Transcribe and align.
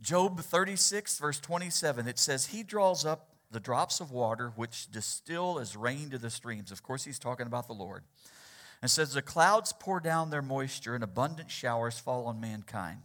Job 0.00 0.40
36, 0.40 1.18
verse 1.18 1.40
27, 1.40 2.06
it 2.06 2.18
says, 2.18 2.46
He 2.46 2.62
draws 2.62 3.04
up 3.04 3.30
the 3.50 3.58
drops 3.58 4.00
of 4.00 4.12
water 4.12 4.52
which 4.54 4.90
distill 4.90 5.58
as 5.58 5.76
rain 5.76 6.10
to 6.10 6.18
the 6.18 6.30
streams. 6.30 6.70
Of 6.70 6.82
course, 6.82 7.04
he's 7.04 7.18
talking 7.18 7.46
about 7.46 7.66
the 7.66 7.72
Lord. 7.72 8.04
And 8.80 8.90
says, 8.90 9.12
The 9.12 9.22
clouds 9.22 9.72
pour 9.72 9.98
down 9.98 10.30
their 10.30 10.42
moisture, 10.42 10.94
and 10.94 11.02
abundant 11.02 11.50
showers 11.50 11.98
fall 11.98 12.26
on 12.26 12.40
mankind. 12.40 13.00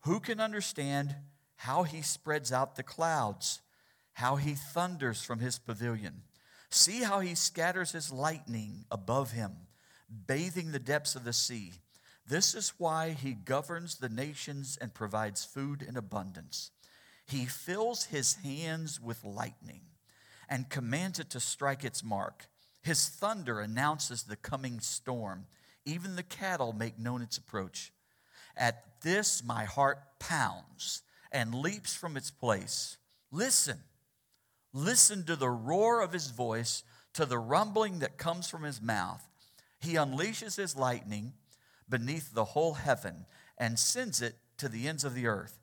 Who 0.00 0.18
can 0.18 0.40
understand 0.40 1.14
how 1.56 1.84
he 1.84 2.02
spreads 2.02 2.50
out 2.50 2.74
the 2.74 2.82
clouds, 2.82 3.60
how 4.14 4.36
he 4.36 4.54
thunders 4.54 5.22
from 5.22 5.38
his 5.38 5.58
pavilion? 5.58 6.22
See 6.68 7.04
how 7.04 7.20
he 7.20 7.36
scatters 7.36 7.92
his 7.92 8.12
lightning 8.12 8.86
above 8.90 9.30
him, 9.30 9.52
bathing 10.26 10.72
the 10.72 10.80
depths 10.80 11.14
of 11.14 11.22
the 11.22 11.32
sea. 11.32 11.74
This 12.26 12.54
is 12.54 12.72
why 12.78 13.10
he 13.10 13.32
governs 13.32 13.96
the 13.96 14.08
nations 14.08 14.78
and 14.80 14.94
provides 14.94 15.44
food 15.44 15.82
in 15.82 15.96
abundance. 15.96 16.70
He 17.26 17.44
fills 17.44 18.04
his 18.06 18.34
hands 18.36 19.00
with 19.00 19.24
lightning 19.24 19.82
and 20.48 20.70
commands 20.70 21.18
it 21.18 21.30
to 21.30 21.40
strike 21.40 21.84
its 21.84 22.02
mark. 22.02 22.46
His 22.82 23.08
thunder 23.08 23.60
announces 23.60 24.22
the 24.22 24.36
coming 24.36 24.80
storm. 24.80 25.46
Even 25.84 26.16
the 26.16 26.22
cattle 26.22 26.72
make 26.72 26.98
known 26.98 27.22
its 27.22 27.36
approach. 27.36 27.92
At 28.56 29.00
this, 29.02 29.42
my 29.44 29.64
heart 29.64 29.98
pounds 30.18 31.02
and 31.32 31.54
leaps 31.54 31.94
from 31.94 32.16
its 32.16 32.30
place. 32.30 32.96
Listen, 33.30 33.78
listen 34.72 35.24
to 35.24 35.36
the 35.36 35.50
roar 35.50 36.00
of 36.00 36.12
his 36.12 36.30
voice, 36.30 36.84
to 37.14 37.26
the 37.26 37.38
rumbling 37.38 37.98
that 37.98 38.18
comes 38.18 38.48
from 38.48 38.62
his 38.62 38.80
mouth. 38.80 39.28
He 39.78 39.94
unleashes 39.94 40.56
his 40.56 40.76
lightning 40.76 41.32
beneath 41.88 42.32
the 42.32 42.44
whole 42.44 42.74
heaven 42.74 43.26
and 43.58 43.78
sends 43.78 44.20
it 44.22 44.36
to 44.58 44.68
the 44.68 44.88
ends 44.88 45.04
of 45.04 45.14
the 45.14 45.26
earth. 45.26 45.58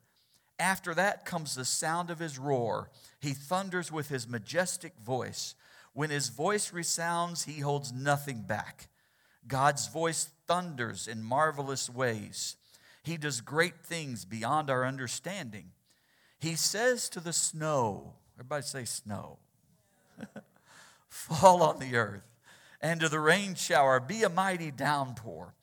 After 0.58 0.94
that 0.94 1.24
comes 1.24 1.54
the 1.54 1.64
sound 1.64 2.10
of 2.10 2.18
his 2.18 2.38
roar. 2.38 2.90
He 3.20 3.32
thunders 3.32 3.90
with 3.90 4.08
his 4.08 4.28
majestic 4.28 4.96
voice. 4.98 5.54
When 5.92 6.10
his 6.10 6.28
voice 6.28 6.72
resounds, 6.72 7.44
he 7.44 7.60
holds 7.60 7.92
nothing 7.92 8.42
back. 8.42 8.88
God's 9.46 9.88
voice 9.88 10.30
thunders 10.46 11.08
in 11.08 11.22
marvelous 11.22 11.90
ways. 11.90 12.56
He 13.02 13.16
does 13.16 13.40
great 13.40 13.84
things 13.84 14.24
beyond 14.24 14.70
our 14.70 14.86
understanding. 14.86 15.72
He 16.38 16.54
says 16.54 17.08
to 17.10 17.20
the 17.20 17.32
snow, 17.32 18.14
everybody 18.36 18.62
say 18.62 18.84
snow, 18.84 19.38
fall 21.08 21.62
on 21.62 21.80
the 21.80 21.96
earth, 21.96 22.28
and 22.80 23.00
to 23.00 23.08
the 23.08 23.20
rain 23.20 23.54
shower, 23.54 23.98
be 23.98 24.22
a 24.22 24.28
mighty 24.28 24.70
downpour 24.70 25.54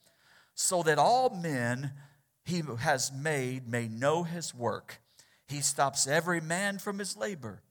so 0.60 0.82
that 0.82 0.98
all 0.98 1.30
men 1.30 1.92
he 2.44 2.62
has 2.80 3.10
made 3.10 3.66
may 3.66 3.88
know 3.88 4.24
his 4.24 4.54
work. 4.54 5.00
He 5.48 5.62
stops 5.62 6.06
every 6.06 6.40
man 6.42 6.78
from 6.78 6.98
his 6.98 7.16
labor. 7.16 7.62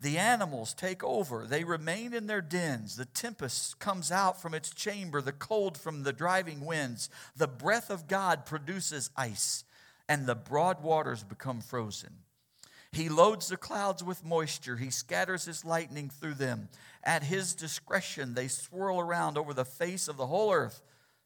The 0.00 0.18
animals 0.18 0.74
take 0.74 1.04
over. 1.04 1.46
They 1.46 1.62
remain 1.62 2.12
in 2.12 2.26
their 2.26 2.40
dens. 2.40 2.96
The 2.96 3.04
tempest 3.04 3.78
comes 3.78 4.10
out 4.10 4.42
from 4.42 4.54
its 4.54 4.74
chamber, 4.74 5.22
the 5.22 5.30
cold 5.30 5.78
from 5.78 6.02
the 6.02 6.12
driving 6.12 6.64
winds. 6.66 7.08
The 7.36 7.46
breath 7.46 7.90
of 7.90 8.08
God 8.08 8.44
produces 8.44 9.10
ice, 9.16 9.62
and 10.08 10.26
the 10.26 10.34
broad 10.34 10.82
waters 10.82 11.22
become 11.22 11.60
frozen. 11.60 12.10
He 12.90 13.08
loads 13.08 13.48
the 13.48 13.56
clouds 13.56 14.02
with 14.02 14.24
moisture. 14.24 14.76
He 14.76 14.90
scatters 14.90 15.44
his 15.44 15.64
lightning 15.64 16.10
through 16.10 16.34
them. 16.34 16.68
At 17.04 17.22
his 17.22 17.54
discretion, 17.54 18.34
they 18.34 18.48
swirl 18.48 18.98
around 18.98 19.38
over 19.38 19.54
the 19.54 19.64
face 19.64 20.08
of 20.08 20.16
the 20.16 20.26
whole 20.26 20.52
earth 20.52 20.82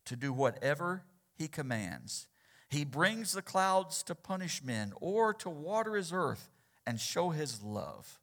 to 0.07 0.17
do 0.17 0.33
whatever 0.33 1.05
he 1.35 1.49
commands. 1.49 2.27
He 2.69 2.85
brings 2.85 3.33
the 3.33 3.43
clouds 3.43 4.03
to 4.05 4.15
punish 4.15 4.63
men 4.63 4.93
or 5.01 5.33
to 5.35 5.51
water 5.51 5.95
his 5.95 6.13
earth 6.13 6.51
and 6.87 6.99
show 6.99 7.31
his 7.31 7.63
love. 7.63 8.19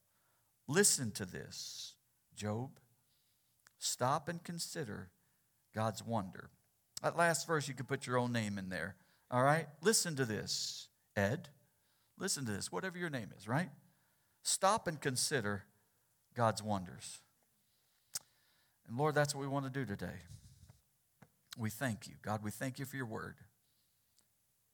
Listen 0.67 1.11
to 1.11 1.25
this, 1.25 1.93
Job. 2.35 2.71
Stop 3.77 4.27
and 4.27 4.43
consider 4.43 5.09
God's 5.75 6.03
wonder. 6.03 6.49
That 7.01 7.17
last 7.17 7.47
verse, 7.47 7.67
you 7.67 7.73
could 7.73 7.87
put 7.87 8.07
your 8.07 8.17
own 8.17 8.31
name 8.31 8.57
in 8.57 8.69
there. 8.69 8.95
All 9.29 9.43
right? 9.43 9.67
Listen 9.81 10.15
to 10.15 10.25
this, 10.25 10.87
Ed. 11.15 11.49
Listen 12.17 12.45
to 12.45 12.51
this, 12.51 12.71
whatever 12.71 12.97
your 12.97 13.09
name 13.09 13.29
is, 13.37 13.47
right? 13.47 13.69
Stop 14.43 14.87
and 14.87 15.01
consider 15.01 15.63
God's 16.35 16.61
wonders. 16.61 17.19
And 18.87 18.97
Lord, 18.97 19.15
that's 19.15 19.33
what 19.33 19.41
we 19.41 19.47
want 19.47 19.65
to 19.65 19.71
do 19.71 19.85
today. 19.85 20.21
We 21.57 21.69
thank 21.69 22.07
you. 22.07 22.13
God, 22.21 22.43
we 22.43 22.51
thank 22.51 22.79
you 22.79 22.85
for 22.85 22.95
your 22.95 23.05
word. 23.05 23.35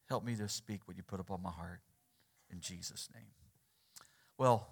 Help 0.07 0.23
me 0.23 0.35
to 0.35 0.47
speak 0.47 0.81
what 0.85 0.97
you 0.97 1.03
put 1.03 1.19
upon 1.19 1.41
my 1.41 1.51
heart 1.51 1.81
in 2.51 2.61
Jesus' 2.61 3.09
name. 3.13 3.31
Well, 4.37 4.67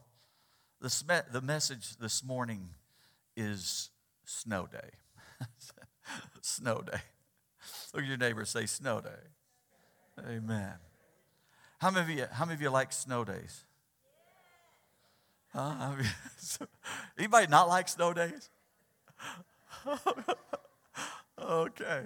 the, 0.79 1.23
the 1.31 1.41
message 1.41 1.97
this 1.97 2.23
morning 2.23 2.69
is 3.35 3.89
snow 4.25 4.67
day. 4.71 4.89
snow 6.41 6.81
day. 6.81 6.99
Look 7.93 8.03
at 8.03 8.07
your 8.07 8.17
neighbor 8.17 8.45
say 8.45 8.65
snow 8.65 9.01
day. 9.01 9.09
Amen. 10.27 10.73
How 11.79 11.91
many 11.91 12.11
of 12.11 12.17
you, 12.17 12.25
how 12.31 12.45
many 12.45 12.55
of 12.55 12.61
you 12.61 12.69
like 12.69 12.91
snow 12.91 13.23
days? 13.23 13.63
Huh? 15.53 15.93
Anybody 17.17 17.47
not 17.47 17.67
like 17.67 17.87
snow 17.87 18.13
days? 18.13 18.49
Okay. 21.39 22.03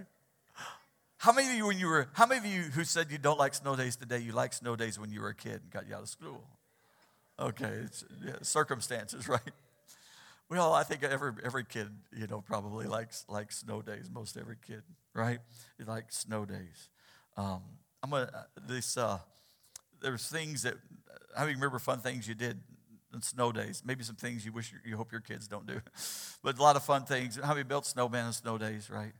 How 1.17 1.31
many 1.31 1.49
of 1.49 1.55
you, 1.55 1.67
when 1.67 1.77
you 1.77 1.87
were, 1.87 2.09
how 2.13 2.25
many 2.25 2.39
of 2.39 2.45
you 2.45 2.61
who 2.63 2.83
said 2.83 3.11
you 3.11 3.17
don't 3.17 3.37
like 3.37 3.53
snow 3.53 3.75
days 3.75 3.95
today, 3.95 4.17
you 4.17 4.31
like 4.31 4.53
snow 4.53 4.75
days 4.75 4.99
when 4.99 5.11
you 5.11 5.21
were 5.21 5.29
a 5.29 5.35
kid 5.35 5.61
and 5.61 5.69
got 5.71 5.87
you 5.87 5.95
out 5.95 6.01
of 6.01 6.09
school? 6.09 6.43
Okay, 7.39 7.85
yeah, 8.25 8.33
circumstances, 8.41 9.27
right? 9.27 9.39
Well, 10.49 10.73
I 10.73 10.83
think 10.83 11.03
every 11.03 11.31
every 11.43 11.63
kid, 11.63 11.87
you 12.11 12.27
know, 12.27 12.41
probably 12.41 12.85
likes 12.85 13.23
likes 13.29 13.59
snow 13.59 13.81
days. 13.81 14.09
Most 14.11 14.35
every 14.35 14.57
kid, 14.65 14.81
right? 15.13 15.39
Like 15.85 16.11
snow 16.11 16.45
days. 16.45 16.89
Um, 17.37 17.61
I'm 18.03 18.09
gonna 18.09 18.29
uh, 18.33 18.61
this. 18.67 18.97
Uh, 18.97 19.19
there's 20.01 20.27
things 20.27 20.63
that 20.63 20.75
I 21.37 21.45
remember 21.45 21.79
fun 21.79 21.99
things 21.99 22.27
you 22.27 22.35
did 22.35 22.59
snow 23.19 23.51
days. 23.51 23.83
Maybe 23.85 24.03
some 24.03 24.15
things 24.15 24.45
you 24.45 24.53
wish 24.53 24.73
you 24.85 24.95
hope 24.95 25.11
your 25.11 25.21
kids 25.21 25.47
don't 25.47 25.65
do, 25.65 25.81
but 26.43 26.57
a 26.57 26.61
lot 26.61 26.77
of 26.77 26.85
fun 26.85 27.03
things. 27.03 27.37
How 27.43 27.53
many 27.53 27.63
built 27.63 27.83
snowmen 27.83 28.25
on 28.25 28.33
snow 28.33 28.57
days, 28.57 28.89
right? 28.89 29.13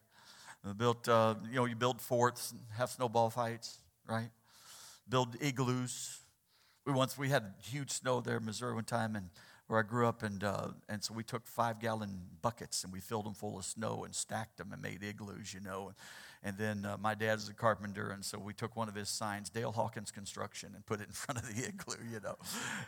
built, 0.77 1.07
uh, 1.07 1.35
you 1.49 1.55
know, 1.55 1.65
you 1.65 1.75
build 1.75 2.01
forts 2.01 2.51
and 2.51 2.61
have 2.77 2.89
snowball 2.89 3.29
fights, 3.29 3.79
right? 4.07 4.29
Build 5.09 5.35
igloos. 5.41 6.19
We 6.85 6.93
once 6.93 7.17
we 7.17 7.29
had 7.29 7.53
huge 7.63 7.91
snow 7.91 8.21
there 8.21 8.37
in 8.37 8.45
Missouri 8.45 8.75
one 8.75 8.83
time, 8.83 9.15
and 9.15 9.29
where 9.67 9.79
I 9.79 9.83
grew 9.83 10.07
up, 10.07 10.23
and 10.23 10.43
uh, 10.43 10.69
and 10.89 11.03
so 11.03 11.13
we 11.13 11.23
took 11.23 11.47
five 11.47 11.79
gallon 11.79 12.21
buckets 12.41 12.83
and 12.83 12.91
we 12.91 12.99
filled 12.99 13.25
them 13.25 13.33
full 13.33 13.57
of 13.57 13.65
snow 13.65 14.03
and 14.03 14.13
stacked 14.13 14.57
them 14.57 14.71
and 14.71 14.81
made 14.81 15.03
igloos, 15.03 15.53
you 15.53 15.61
know. 15.61 15.87
And 15.87 15.95
then 16.57 16.85
uh, 16.85 16.97
my 16.99 17.13
dad's 17.13 17.47
a 17.49 17.53
carpenter, 17.53 18.09
and 18.09 18.25
so 18.25 18.39
we 18.39 18.53
took 18.53 18.75
one 18.75 18.89
of 18.89 18.95
his 18.95 19.09
signs, 19.09 19.49
Dale 19.49 19.71
Hawkins 19.71 20.11
Construction, 20.11 20.71
and 20.75 20.85
put 20.85 20.99
it 20.99 21.07
in 21.07 21.13
front 21.13 21.39
of 21.39 21.47
the 21.47 21.67
igloo, 21.67 21.95
you 22.11 22.19
know. 22.19 22.35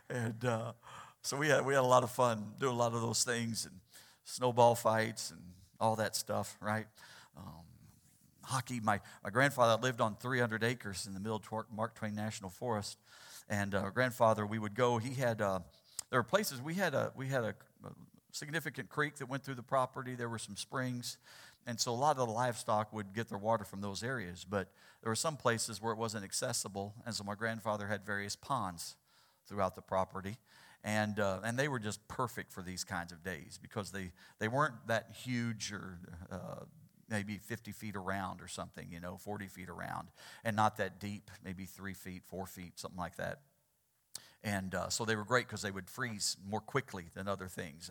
And 0.09 0.43
uh, 0.43 0.73
so 1.21 1.37
we 1.37 1.47
had 1.49 1.65
we 1.65 1.73
had 1.73 1.81
a 1.81 1.87
lot 1.87 2.03
of 2.03 2.11
fun 2.11 2.53
doing 2.59 2.73
a 2.73 2.77
lot 2.77 2.93
of 2.93 3.01
those 3.01 3.23
things 3.23 3.65
and 3.65 3.75
snowball 4.25 4.75
fights 4.75 5.31
and 5.31 5.41
all 5.79 5.95
that 5.97 6.15
stuff, 6.15 6.57
right? 6.61 6.87
Um, 7.37 7.63
hockey. 8.43 8.79
My, 8.81 8.99
my 9.23 9.29
grandfather 9.29 9.81
lived 9.81 10.01
on 10.01 10.15
300 10.15 10.63
acres 10.63 11.07
in 11.07 11.13
the 11.13 11.19
middle 11.19 11.35
of 11.35 11.65
Mark 11.75 11.95
Twain 11.95 12.15
National 12.15 12.49
Forest. 12.49 12.97
And 13.49 13.75
uh, 13.75 13.89
grandfather, 13.89 14.45
we 14.45 14.59
would 14.59 14.75
go, 14.75 14.97
he 14.97 15.13
had, 15.13 15.41
uh, 15.41 15.59
there 16.09 16.19
were 16.19 16.23
places, 16.23 16.61
we 16.61 16.75
had, 16.75 16.93
a, 16.93 17.11
we 17.15 17.27
had 17.27 17.43
a, 17.43 17.55
a 17.83 17.89
significant 18.31 18.89
creek 18.89 19.17
that 19.17 19.27
went 19.27 19.43
through 19.43 19.55
the 19.55 19.63
property. 19.63 20.15
There 20.15 20.29
were 20.29 20.37
some 20.37 20.55
springs. 20.55 21.17
And 21.65 21.79
so 21.79 21.91
a 21.91 21.95
lot 21.95 22.17
of 22.17 22.27
the 22.27 22.33
livestock 22.33 22.91
would 22.93 23.13
get 23.13 23.29
their 23.29 23.37
water 23.37 23.63
from 23.63 23.81
those 23.81 24.03
areas. 24.03 24.45
But 24.47 24.69
there 25.01 25.09
were 25.09 25.15
some 25.15 25.37
places 25.37 25.81
where 25.81 25.93
it 25.93 25.97
wasn't 25.97 26.23
accessible. 26.23 26.93
And 27.05 27.15
so 27.15 27.23
my 27.23 27.35
grandfather 27.35 27.87
had 27.87 28.05
various 28.05 28.35
ponds 28.35 28.95
throughout 29.47 29.75
the 29.75 29.81
property. 29.81 30.37
And, 30.83 31.19
uh, 31.19 31.39
and 31.43 31.57
they 31.57 31.69
were 31.69 31.79
just 31.79 32.05
perfect 32.09 32.51
for 32.51 32.61
these 32.61 32.83
kinds 32.83 33.13
of 33.13 33.23
days 33.23 33.57
because 33.61 33.91
they, 33.91 34.11
they 34.39 34.49
weren't 34.49 34.75
that 34.87 35.15
huge 35.23 35.71
or 35.71 35.97
uh, 36.29 36.65
maybe 37.09 37.37
50 37.37 37.71
feet 37.71 37.95
around 37.95 38.41
or 38.41 38.47
something, 38.47 38.87
you 38.91 38.99
know, 38.99 39.17
40 39.17 39.47
feet 39.47 39.69
around, 39.69 40.09
and 40.43 40.55
not 40.55 40.77
that 40.77 40.99
deep, 40.99 41.29
maybe 41.43 41.65
three 41.65 41.93
feet, 41.93 42.23
four 42.25 42.45
feet, 42.45 42.79
something 42.79 42.99
like 42.99 43.17
that. 43.17 43.39
And 44.45 44.75
uh, 44.75 44.89
so 44.89 45.05
they 45.05 45.15
were 45.15 45.23
great 45.23 45.47
because 45.47 45.61
they 45.61 45.71
would 45.71 45.89
freeze 45.89 46.35
more 46.49 46.59
quickly 46.59 47.05
than 47.13 47.29
other 47.29 47.47
things. 47.47 47.89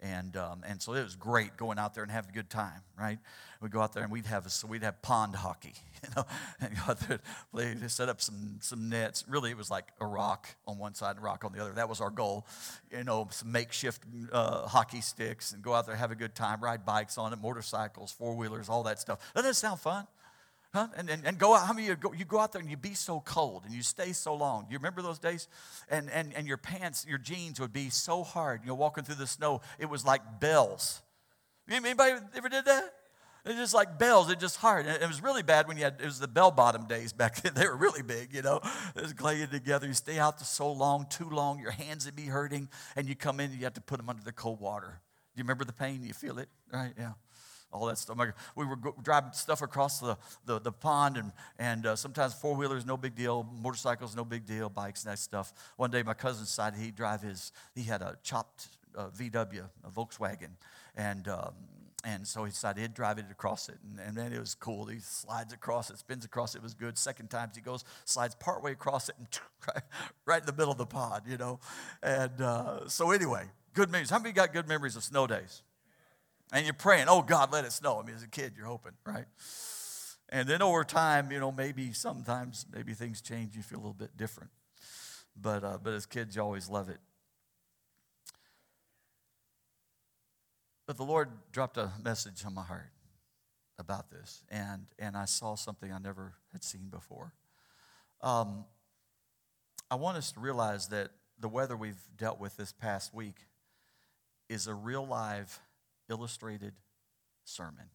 And, 0.00 0.36
um, 0.36 0.62
and 0.64 0.80
so 0.80 0.94
it 0.94 1.02
was 1.02 1.16
great 1.16 1.56
going 1.56 1.76
out 1.76 1.94
there 1.94 2.04
and 2.04 2.12
having 2.12 2.30
a 2.30 2.34
good 2.34 2.50
time, 2.50 2.82
right? 2.96 3.18
We'd 3.60 3.72
go 3.72 3.80
out 3.80 3.94
there 3.94 4.04
and 4.04 4.12
we'd 4.12 4.26
have, 4.26 4.46
a, 4.46 4.50
so 4.50 4.68
we'd 4.68 4.84
have 4.84 5.02
pond 5.02 5.34
hockey, 5.34 5.74
you 6.04 6.08
know, 6.14 6.24
and 6.60 6.76
go 6.76 6.82
out 6.92 7.00
there, 7.00 7.88
set 7.88 8.08
up 8.08 8.20
some, 8.20 8.58
some 8.60 8.88
nets. 8.88 9.24
Really, 9.26 9.50
it 9.50 9.56
was 9.56 9.72
like 9.72 9.88
a 10.00 10.06
rock 10.06 10.46
on 10.68 10.78
one 10.78 10.94
side 10.94 11.16
and 11.16 11.18
a 11.18 11.22
rock 11.22 11.44
on 11.44 11.52
the 11.52 11.60
other. 11.60 11.72
That 11.72 11.88
was 11.88 12.00
our 12.00 12.10
goal, 12.10 12.46
you 12.92 13.02
know, 13.02 13.26
some 13.32 13.50
makeshift 13.50 14.02
uh, 14.30 14.68
hockey 14.68 15.00
sticks 15.00 15.52
and 15.52 15.62
go 15.62 15.74
out 15.74 15.86
there, 15.86 15.96
have 15.96 16.12
a 16.12 16.16
good 16.16 16.36
time, 16.36 16.62
ride 16.62 16.86
bikes 16.86 17.18
on 17.18 17.32
it, 17.32 17.40
motorcycles, 17.42 18.12
four 18.12 18.36
wheelers, 18.36 18.68
all 18.68 18.84
that 18.84 19.00
stuff. 19.00 19.18
Doesn't 19.34 19.50
that 19.50 19.54
sound 19.54 19.80
fun? 19.80 20.06
Huh? 20.78 20.86
And, 20.96 21.10
and, 21.10 21.26
and 21.26 21.38
go 21.38 21.56
out, 21.56 21.66
how 21.66 21.72
many 21.72 21.88
you 21.88 21.96
go, 21.96 22.12
you 22.12 22.24
go 22.24 22.38
out 22.38 22.52
there 22.52 22.60
and 22.60 22.70
you 22.70 22.76
be 22.76 22.94
so 22.94 23.18
cold 23.18 23.64
and 23.64 23.74
you 23.74 23.82
stay 23.82 24.12
so 24.12 24.32
long? 24.32 24.66
You 24.70 24.78
remember 24.78 25.02
those 25.02 25.18
days? 25.18 25.48
And, 25.90 26.08
and, 26.10 26.32
and 26.34 26.46
your 26.46 26.56
pants, 26.56 27.04
your 27.08 27.18
jeans 27.18 27.58
would 27.58 27.72
be 27.72 27.90
so 27.90 28.22
hard, 28.22 28.60
you 28.62 28.68
know, 28.68 28.76
walking 28.76 29.02
through 29.02 29.16
the 29.16 29.26
snow, 29.26 29.60
it 29.80 29.86
was 29.90 30.04
like 30.04 30.38
bells. 30.38 31.02
Anybody 31.68 32.12
ever 32.36 32.48
did 32.48 32.64
that? 32.66 32.94
It's 33.44 33.56
just 33.56 33.74
like 33.74 33.98
bells. 33.98 34.30
It's 34.30 34.40
just 34.40 34.56
hard. 34.56 34.86
It 34.86 35.06
was 35.06 35.20
really 35.20 35.42
bad 35.42 35.66
when 35.66 35.76
you 35.78 35.82
had, 35.82 35.96
it 36.00 36.04
was 36.04 36.20
the 36.20 36.28
bell 36.28 36.52
bottom 36.52 36.86
days 36.86 37.12
back 37.12 37.42
then. 37.42 37.52
They 37.56 37.66
were 37.66 37.76
really 37.76 38.02
big, 38.02 38.32
you 38.32 38.42
know. 38.42 38.60
It 38.94 39.02
was 39.02 39.12
clanging 39.14 39.48
together. 39.48 39.88
You 39.88 39.94
stay 39.94 40.20
out 40.20 40.40
so 40.40 40.70
long, 40.70 41.06
too 41.10 41.28
long, 41.28 41.58
your 41.58 41.72
hands 41.72 42.06
would 42.06 42.14
be 42.14 42.26
hurting, 42.26 42.68
and 42.94 43.08
you 43.08 43.16
come 43.16 43.40
in 43.40 43.50
and 43.50 43.58
you 43.58 43.64
have 43.64 43.74
to 43.74 43.80
put 43.80 43.96
them 43.96 44.08
under 44.08 44.22
the 44.22 44.32
cold 44.32 44.60
water. 44.60 45.00
Do 45.34 45.40
you 45.40 45.44
remember 45.44 45.64
the 45.64 45.72
pain? 45.72 46.04
You 46.04 46.12
feel 46.12 46.38
it, 46.38 46.48
right? 46.72 46.92
Yeah 46.96 47.12
all 47.72 47.86
that 47.86 47.98
stuff. 47.98 48.16
We 48.56 48.64
were 48.64 48.78
driving 49.02 49.32
stuff 49.32 49.62
across 49.62 50.00
the, 50.00 50.16
the, 50.46 50.58
the 50.60 50.72
pond, 50.72 51.16
and, 51.16 51.32
and 51.58 51.86
uh, 51.86 51.96
sometimes 51.96 52.34
four 52.34 52.54
wheelers, 52.54 52.86
no 52.86 52.96
big 52.96 53.14
deal, 53.14 53.46
motorcycles, 53.60 54.16
no 54.16 54.24
big 54.24 54.46
deal, 54.46 54.68
bikes, 54.68 55.02
that 55.04 55.18
stuff. 55.18 55.52
One 55.76 55.90
day, 55.90 56.02
my 56.02 56.14
cousin 56.14 56.44
decided 56.44 56.80
he'd 56.80 56.96
drive 56.96 57.22
his, 57.22 57.52
he 57.74 57.82
had 57.84 58.02
a 58.02 58.16
chopped 58.22 58.68
uh, 58.96 59.08
VW, 59.08 59.64
a 59.84 59.90
Volkswagen, 59.90 60.50
and 60.96 61.28
um, 61.28 61.52
and 62.04 62.26
so 62.26 62.44
he 62.44 62.50
decided 62.50 62.80
he'd 62.80 62.94
drive 62.94 63.18
it 63.18 63.26
across 63.30 63.68
it. 63.68 63.76
And, 63.98 64.16
and 64.16 64.32
it 64.32 64.38
was 64.38 64.54
cool. 64.54 64.86
He 64.86 65.00
slides 65.00 65.52
across 65.52 65.90
it, 65.90 65.98
spins 65.98 66.24
across 66.24 66.54
it. 66.54 66.58
It 66.58 66.62
was 66.62 66.74
good. 66.74 66.96
Second 66.96 67.28
time 67.28 67.50
he 67.54 67.60
goes, 67.60 67.84
slides 68.04 68.36
partway 68.36 68.72
across 68.72 69.08
it 69.08 69.16
and 69.18 69.26
right, 69.74 69.82
right 70.24 70.40
in 70.40 70.46
the 70.46 70.52
middle 70.52 70.70
of 70.70 70.78
the 70.78 70.86
pond, 70.86 71.22
you 71.26 71.36
know. 71.36 71.58
And 72.02 72.40
uh, 72.40 72.88
so 72.88 73.10
anyway, 73.10 73.44
good 73.74 73.90
memories. 73.90 74.10
How 74.10 74.18
many 74.20 74.32
got 74.32 74.52
good 74.52 74.68
memories 74.68 74.94
of 74.94 75.02
snow 75.02 75.26
days? 75.26 75.62
And 76.52 76.64
you're 76.64 76.74
praying, 76.74 77.06
oh 77.08 77.22
God, 77.22 77.52
let 77.52 77.64
it 77.64 77.72
snow. 77.72 78.00
I 78.00 78.06
mean, 78.06 78.16
as 78.16 78.22
a 78.22 78.28
kid, 78.28 78.54
you're 78.56 78.66
hoping, 78.66 78.92
right? 79.04 79.26
And 80.30 80.48
then 80.48 80.62
over 80.62 80.84
time, 80.84 81.30
you 81.30 81.40
know, 81.40 81.52
maybe 81.52 81.92
sometimes 81.92 82.66
maybe 82.72 82.94
things 82.94 83.20
change. 83.20 83.54
You 83.54 83.62
feel 83.62 83.78
a 83.78 83.80
little 83.80 83.92
bit 83.92 84.16
different. 84.16 84.50
But, 85.40 85.64
uh, 85.64 85.78
but 85.82 85.92
as 85.92 86.06
kids, 86.06 86.36
you 86.36 86.42
always 86.42 86.68
love 86.68 86.88
it. 86.88 86.98
But 90.86 90.96
the 90.96 91.04
Lord 91.04 91.28
dropped 91.52 91.76
a 91.76 91.92
message 92.02 92.44
on 92.46 92.54
my 92.54 92.62
heart 92.62 92.90
about 93.78 94.10
this, 94.10 94.42
and, 94.48 94.86
and 94.98 95.16
I 95.16 95.26
saw 95.26 95.54
something 95.54 95.92
I 95.92 95.98
never 95.98 96.32
had 96.52 96.64
seen 96.64 96.88
before. 96.88 97.34
Um, 98.22 98.64
I 99.90 99.94
want 99.94 100.16
us 100.16 100.32
to 100.32 100.40
realize 100.40 100.88
that 100.88 101.10
the 101.38 101.48
weather 101.48 101.76
we've 101.76 102.02
dealt 102.16 102.40
with 102.40 102.56
this 102.56 102.72
past 102.72 103.14
week 103.14 103.36
is 104.48 104.66
a 104.66 104.74
real 104.74 105.06
live, 105.06 105.60
illustrated 106.08 106.74
sermon 107.44 107.86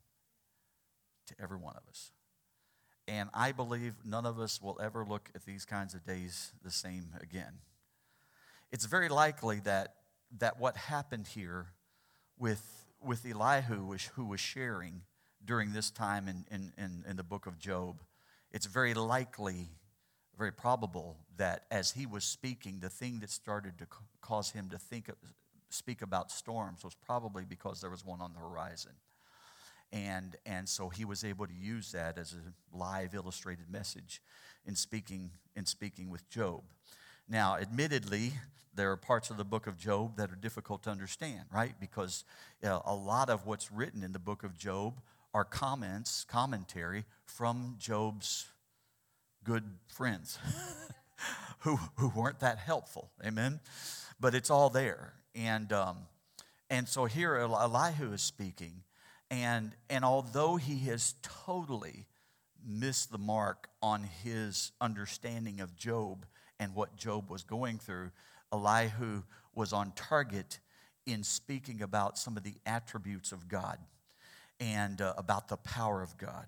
to 1.27 1.35
every 1.41 1.57
one 1.57 1.75
of 1.75 1.83
us. 1.89 2.11
And 3.07 3.29
I 3.33 3.51
believe 3.51 3.95
none 4.05 4.25
of 4.25 4.39
us 4.39 4.61
will 4.61 4.79
ever 4.81 5.05
look 5.05 5.29
at 5.35 5.45
these 5.45 5.65
kinds 5.65 5.93
of 5.93 6.05
days 6.05 6.53
the 6.63 6.71
same 6.71 7.09
again. 7.21 7.59
It's 8.71 8.85
very 8.85 9.09
likely 9.09 9.59
that, 9.61 9.95
that 10.39 10.59
what 10.59 10.77
happened 10.77 11.27
here 11.27 11.67
with 12.37 12.83
with 13.03 13.25
Elihu, 13.25 13.95
who 14.15 14.25
was 14.25 14.39
sharing 14.39 15.01
during 15.43 15.73
this 15.73 15.91
time 15.91 16.27
in, 16.27 16.45
in, 16.49 16.71
in, 16.77 17.03
in 17.07 17.15
the 17.17 17.23
book 17.23 17.45
of 17.45 17.59
Job, 17.59 18.01
it's 18.51 18.65
very 18.65 18.93
likely, 18.93 19.69
very 20.37 20.51
probable 20.51 21.17
that 21.37 21.65
as 21.69 21.91
he 21.91 22.05
was 22.05 22.23
speaking, 22.23 22.79
the 22.79 22.89
thing 22.89 23.19
that 23.19 23.29
started 23.29 23.77
to 23.79 23.87
cause 24.21 24.51
him 24.51 24.69
to 24.69 24.77
think, 24.77 25.09
speak 25.73 26.01
about 26.01 26.31
storms 26.31 26.83
was 26.83 26.95
probably 26.95 27.43
because 27.45 27.81
there 27.81 27.89
was 27.89 28.05
one 28.05 28.21
on 28.21 28.33
the 28.33 28.39
horizon. 28.39 28.93
And, 29.91 30.35
and 30.45 30.67
so 30.67 30.89
he 30.89 31.05
was 31.05 31.23
able 31.23 31.45
to 31.45 31.53
use 31.53 31.91
that 31.91 32.17
as 32.17 32.33
a 32.33 32.77
live 32.77 33.13
illustrated 33.13 33.69
message 33.69 34.21
in 34.65 34.75
speaking, 34.75 35.31
in 35.55 35.65
speaking 35.65 36.09
with 36.09 36.27
Job. 36.29 36.63
Now, 37.29 37.57
admittedly, 37.57 38.33
there 38.73 38.91
are 38.91 38.97
parts 38.97 39.29
of 39.29 39.37
the 39.37 39.45
book 39.45 39.67
of 39.67 39.77
Job 39.77 40.17
that 40.17 40.31
are 40.31 40.35
difficult 40.35 40.83
to 40.83 40.89
understand, 40.89 41.43
right? 41.53 41.73
Because 41.79 42.25
you 42.61 42.69
know, 42.69 42.81
a 42.85 42.95
lot 42.95 43.29
of 43.29 43.45
what's 43.45 43.71
written 43.71 44.03
in 44.03 44.13
the 44.13 44.19
book 44.19 44.43
of 44.43 44.57
Job 44.57 44.99
are 45.33 45.45
comments, 45.45 46.25
commentary 46.27 47.05
from 47.25 47.75
Job's 47.77 48.47
good 49.43 49.63
friends 49.87 50.39
who, 51.59 51.77
who 51.97 52.09
weren't 52.09 52.39
that 52.39 52.57
helpful. 52.57 53.11
Amen? 53.25 53.59
But 54.19 54.35
it's 54.35 54.49
all 54.49 54.69
there. 54.69 55.13
And, 55.35 55.71
um, 55.73 55.97
and 56.69 56.87
so 56.87 57.05
here 57.05 57.35
Elihu 57.35 58.13
is 58.13 58.21
speaking. 58.21 58.83
And, 59.29 59.71
and 59.89 60.05
although 60.05 60.57
he 60.57 60.79
has 60.89 61.15
totally 61.21 62.05
missed 62.65 63.11
the 63.11 63.17
mark 63.17 63.67
on 63.81 64.03
his 64.23 64.71
understanding 64.79 65.59
of 65.59 65.75
Job 65.75 66.25
and 66.59 66.75
what 66.75 66.95
Job 66.95 67.29
was 67.29 67.43
going 67.43 67.79
through, 67.79 68.11
Elihu 68.51 69.23
was 69.55 69.73
on 69.73 69.91
target 69.95 70.59
in 71.05 71.23
speaking 71.23 71.81
about 71.81 72.17
some 72.17 72.37
of 72.37 72.43
the 72.43 72.55
attributes 72.65 73.31
of 73.31 73.47
God 73.47 73.77
and 74.59 75.01
uh, 75.01 75.13
about 75.17 75.47
the 75.47 75.57
power 75.57 76.01
of 76.01 76.17
God. 76.17 76.45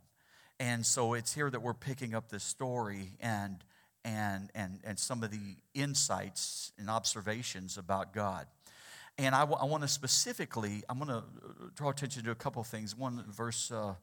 And 0.59 0.85
so 0.85 1.13
it's 1.13 1.33
here 1.33 1.49
that 1.49 1.61
we're 1.61 1.73
picking 1.73 2.13
up 2.13 2.29
this 2.29 2.43
story 2.43 3.17
and, 3.19 3.57
and, 4.05 4.49
and, 4.55 4.79
and 4.85 4.97
some 4.97 5.23
of 5.23 5.31
the 5.31 5.57
insights 5.73 6.71
and 6.77 6.89
observations 6.89 7.77
about 7.77 8.13
God. 8.13 8.47
And 9.17 9.33
I, 9.33 9.41
w- 9.41 9.57
I 9.59 9.65
want 9.65 9.83
to 9.83 9.87
specifically, 9.87 10.83
I'm 10.89 10.97
going 10.97 11.09
to 11.09 11.17
uh, 11.17 11.21
draw 11.75 11.89
attention 11.89 12.23
to 12.25 12.31
a 12.31 12.35
couple 12.35 12.61
of 12.61 12.67
things. 12.67 12.95
One, 12.95 13.23
verse, 13.29 13.71
uh, 13.71 13.93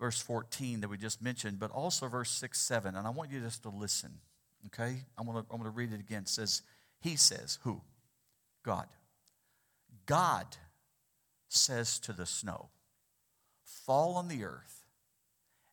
verse 0.00 0.22
14 0.22 0.80
that 0.80 0.88
we 0.88 0.96
just 0.96 1.22
mentioned, 1.22 1.58
but 1.58 1.70
also 1.70 2.08
verse 2.08 2.30
6, 2.30 2.58
7. 2.58 2.94
And 2.94 3.06
I 3.06 3.10
want 3.10 3.30
you 3.30 3.40
just 3.40 3.62
to 3.64 3.68
listen, 3.68 4.20
okay? 4.66 5.04
I'm 5.18 5.26
going 5.26 5.42
to, 5.42 5.50
I'm 5.50 5.58
going 5.58 5.70
to 5.70 5.76
read 5.76 5.92
it 5.92 6.00
again. 6.00 6.22
It 6.22 6.28
says, 6.28 6.62
he 7.00 7.16
says, 7.16 7.58
Who? 7.62 7.82
God. 8.64 8.86
God 10.06 10.46
says 11.48 11.98
to 12.00 12.12
the 12.12 12.26
snow, 12.26 12.70
Fall 13.64 14.16
on 14.16 14.28
the 14.28 14.44
earth, 14.44 14.84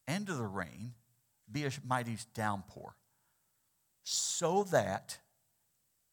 and 0.07 0.27
to 0.27 0.33
the 0.33 0.45
rain, 0.45 0.93
be 1.51 1.65
a 1.65 1.71
mighty 1.85 2.17
downpour, 2.33 2.95
so 4.03 4.63
that 4.65 5.19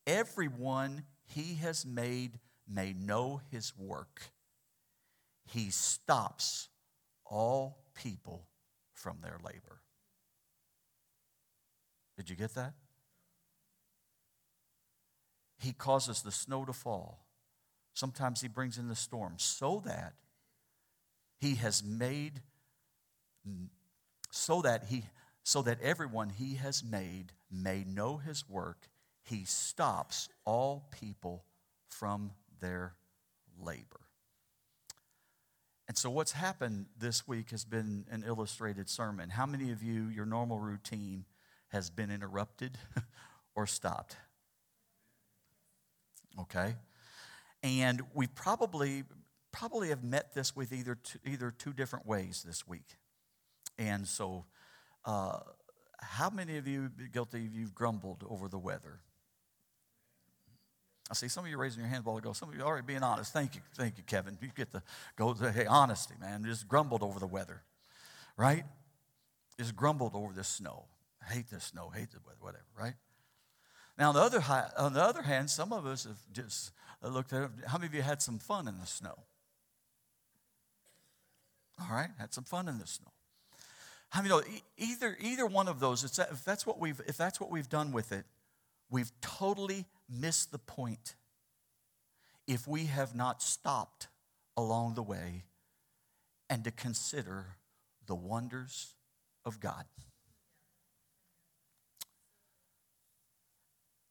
everyone 0.07 1.05
he 1.25 1.57
has 1.57 1.85
made 1.85 2.39
may 2.69 2.93
know 2.93 3.41
his 3.51 3.73
work. 3.77 4.33
He 5.45 5.71
stops 5.71 6.69
all 7.25 7.85
people 7.95 8.47
from 8.93 9.19
their 9.23 9.39
labor. 9.45 9.81
Did 12.17 12.31
you 12.31 12.37
get 12.37 12.55
that? 12.55 12.75
He 15.59 15.73
causes 15.73 16.23
the 16.23 16.33
snow 16.33 16.65
to 16.65 16.73
fall. 16.73 17.27
Sometimes 17.95 18.41
He 18.41 18.49
brings 18.49 18.79
in 18.79 18.89
the 18.89 18.97
storm 18.97 19.35
so 19.37 19.83
that 19.85 20.15
He 21.41 21.55
has 21.57 21.83
made, 21.83 22.43
so 24.31 24.63
that 24.63 24.85
He, 24.89 25.05
so 25.45 25.63
that 25.63 25.81
everyone 25.81 26.31
He 26.31 26.57
has 26.57 26.83
made 26.83 27.33
may 27.51 27.85
know 27.85 28.17
His 28.17 28.49
work. 28.49 28.89
He 29.25 29.45
stops 29.45 30.29
all 30.45 30.89
people 31.01 31.45
from 31.89 32.33
their 32.63 32.95
labor. 33.61 34.01
And 35.89 35.99
so, 35.99 36.09
what's 36.09 36.33
happened 36.33 36.87
this 36.99 37.29
week 37.29 37.51
has 37.51 37.67
been 37.67 38.07
an 38.11 38.25
illustrated 38.27 38.89
sermon. 38.89 39.29
How 39.29 39.45
many 39.45 39.71
of 39.73 39.83
you, 39.83 40.07
your 40.09 40.25
normal 40.25 40.59
routine 40.59 41.27
has 41.69 41.91
been 41.91 42.11
interrupted 42.11 42.79
or 43.55 43.67
stopped? 43.67 44.17
okay? 46.41 46.77
And 47.63 48.03
we 48.15 48.27
probably 48.27 49.05
probably 49.53 49.91
have 49.91 50.03
met 50.03 50.35
this 50.35 50.57
with 50.57 50.73
either 50.73 50.95
two, 50.95 51.19
either 51.27 51.51
two 51.51 51.73
different 51.73 52.07
ways 52.07 52.43
this 52.47 52.67
week. 52.67 52.97
And 53.79 54.07
so, 54.07 54.47
uh, 55.05 55.41
how 56.01 56.31
many 56.31 56.57
of 56.57 56.67
you 56.67 56.91
guilty 57.13 57.49
you've 57.53 57.75
grumbled 57.75 58.25
over 58.29 58.49
the 58.49 58.59
weather? 58.59 59.01
I 61.13 61.15
see 61.15 61.29
some 61.29 61.45
of 61.45 61.51
you 61.51 61.59
raising 61.59 61.81
your 61.81 61.91
hands 61.91 62.07
while 62.07 62.17
ago. 62.17 62.33
Some 62.33 62.49
of 62.49 62.55
you 62.55 62.63
already 62.63 62.87
being 62.87 63.03
honest. 63.03 63.35
Thank 63.35 63.55
you, 63.55 63.61
thank 63.75 63.99
you, 63.99 64.05
Kevin. 64.05 64.39
You 64.41 64.49
get 64.57 64.73
to 64.73 64.83
go 65.15 65.35
to 65.35 65.53
hey 65.53 65.67
honesty, 65.67 66.15
man. 66.19 66.43
Just 66.43 66.67
grumbled 66.67 67.03
over 67.03 67.21
the 67.21 67.27
weather, 67.27 67.61
right? 68.39 68.65
Just 69.59 69.77
grumbled 69.77 70.13
over 70.15 70.33
the 70.33 70.43
snow. 70.43 70.87
hate 71.29 71.51
the 71.51 71.61
snow. 71.61 71.91
Hate 71.95 72.13
the 72.13 72.19
weather. 72.25 72.39
Whatever, 72.41 72.65
right? 72.81 72.95
Now, 73.99 74.09
on 74.09 74.15
the 74.15 74.23
other, 74.23 74.43
on 74.79 74.95
the 74.95 75.03
other 75.03 75.21
hand, 75.21 75.51
some 75.51 75.71
of 75.75 75.85
us 75.85 76.05
have 76.05 76.17
just 76.33 76.73
looked 77.03 77.35
at. 77.35 77.51
How 77.67 77.77
many 77.77 77.89
of 77.89 77.95
you 77.95 78.01
had 78.01 78.23
some 78.23 78.39
fun 78.39 78.67
in 78.67 78.79
the 78.81 78.87
snow? 78.87 79.19
All 81.79 81.95
right, 81.95 82.09
had 82.19 82.33
some 82.33 82.45
fun 82.45 82.69
in 82.69 82.79
the 82.79 82.87
snow. 82.87 83.13
How 84.09 84.23
many 84.23 84.31
know 84.35 84.43
either 84.79 85.19
either 85.21 85.45
one 85.45 85.69
of 85.69 85.79
those? 85.79 86.05
if 86.19 86.43
that's 86.43 86.67
what 86.67 86.81
we've 86.81 87.03
if 87.07 87.19
that's 87.19 87.39
what 87.39 87.51
we've 87.51 87.69
done 87.69 87.93
with 87.93 88.13
it, 88.13 88.25
we've 88.89 89.13
totally 89.21 89.85
missed 90.13 90.53
the 90.53 90.59
point. 90.59 91.15
If 92.47 92.67
we 92.67 92.87
have 92.87 93.15
not 93.15 93.43
stopped 93.43 94.09
along 94.57 94.95
the 94.95 95.03
way 95.03 95.45
and 96.51 96.65
to 96.65 96.71
consider 96.71 97.57
the 98.07 98.15
wonders 98.15 98.95
of 99.45 99.61
God. 99.61 99.85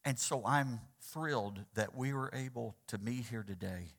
And 0.04 0.18
so 0.18 0.42
I'm 0.46 0.80
thrilled 1.00 1.66
that 1.76 1.96
we 1.96 2.14
were 2.14 2.32
able 2.34 2.76
to 2.88 2.98
meet 2.98 3.26
here 3.30 3.44
today 3.44 3.94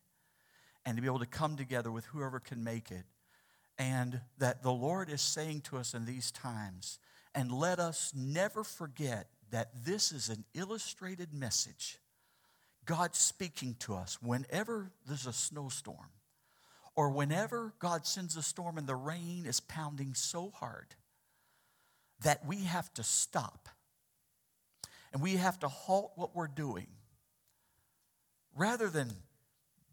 and 0.85 0.97
to 0.97 1.03
be 1.03 1.07
able 1.07 1.21
to 1.21 1.27
come 1.27 1.57
together 1.57 1.93
with 1.93 2.07
whoever 2.07 2.41
can 2.41 2.65
make 2.65 2.91
it. 2.91 3.05
And 3.79 4.21
that 4.39 4.63
the 4.63 4.73
Lord 4.73 5.09
is 5.09 5.23
saying 5.23 5.63
to 5.63 5.79
us 5.79 5.95
in 5.95 6.05
these 6.05 6.31
times, 6.31 6.99
and 7.35 7.53
let 7.53 7.79
us 7.79 8.13
never 8.15 8.65
forget 8.65 9.29
that 9.53 9.85
this 9.85 10.13
is 10.13 10.29
an 10.29 10.45
illustrated 10.55 11.33
message. 11.33 11.99
God 12.85 13.15
speaking 13.15 13.77
to 13.81 13.95
us 13.95 14.19
whenever 14.21 14.91
there's 15.07 15.27
a 15.27 15.33
snowstorm 15.33 16.11
or 16.97 17.11
whenever 17.11 17.75
God 17.79 18.07
sends 18.07 18.37
a 18.37 18.43
storm 18.43 18.77
and 18.77 18.87
the 18.87 18.97
rain 18.97 19.45
is 19.47 19.61
pounding 19.61 20.15
so 20.15 20.51
hard 20.51 20.95
that 22.23 22.45
we 22.45 22.65
have 22.65 22.93
to 22.95 23.03
stop 23.03 23.69
and 25.13 25.23
we 25.23 25.37
have 25.37 25.59
to 25.61 25.69
halt 25.69 26.13
what 26.17 26.35
we're 26.35 26.49
doing 26.49 26.89
rather 28.57 28.89
than 28.89 29.11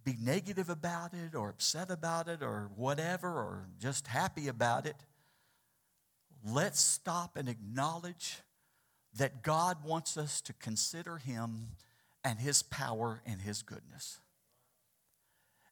be 0.05 0.15
negative 0.21 0.69
about 0.69 1.13
it 1.13 1.35
or 1.35 1.49
upset 1.49 1.91
about 1.91 2.27
it 2.27 2.41
or 2.41 2.71
whatever 2.75 3.27
or 3.27 3.67
just 3.79 4.07
happy 4.07 4.47
about 4.47 4.85
it. 4.85 4.95
Let's 6.45 6.79
stop 6.79 7.35
and 7.35 7.49
acknowledge 7.49 8.41
that 9.17 9.41
God 9.43 9.83
wants 9.83 10.17
us 10.17 10.41
to 10.41 10.53
consider 10.53 11.17
Him 11.17 11.69
and 12.23 12.39
His 12.39 12.63
power 12.63 13.21
and 13.25 13.41
His 13.41 13.61
goodness. 13.61 14.19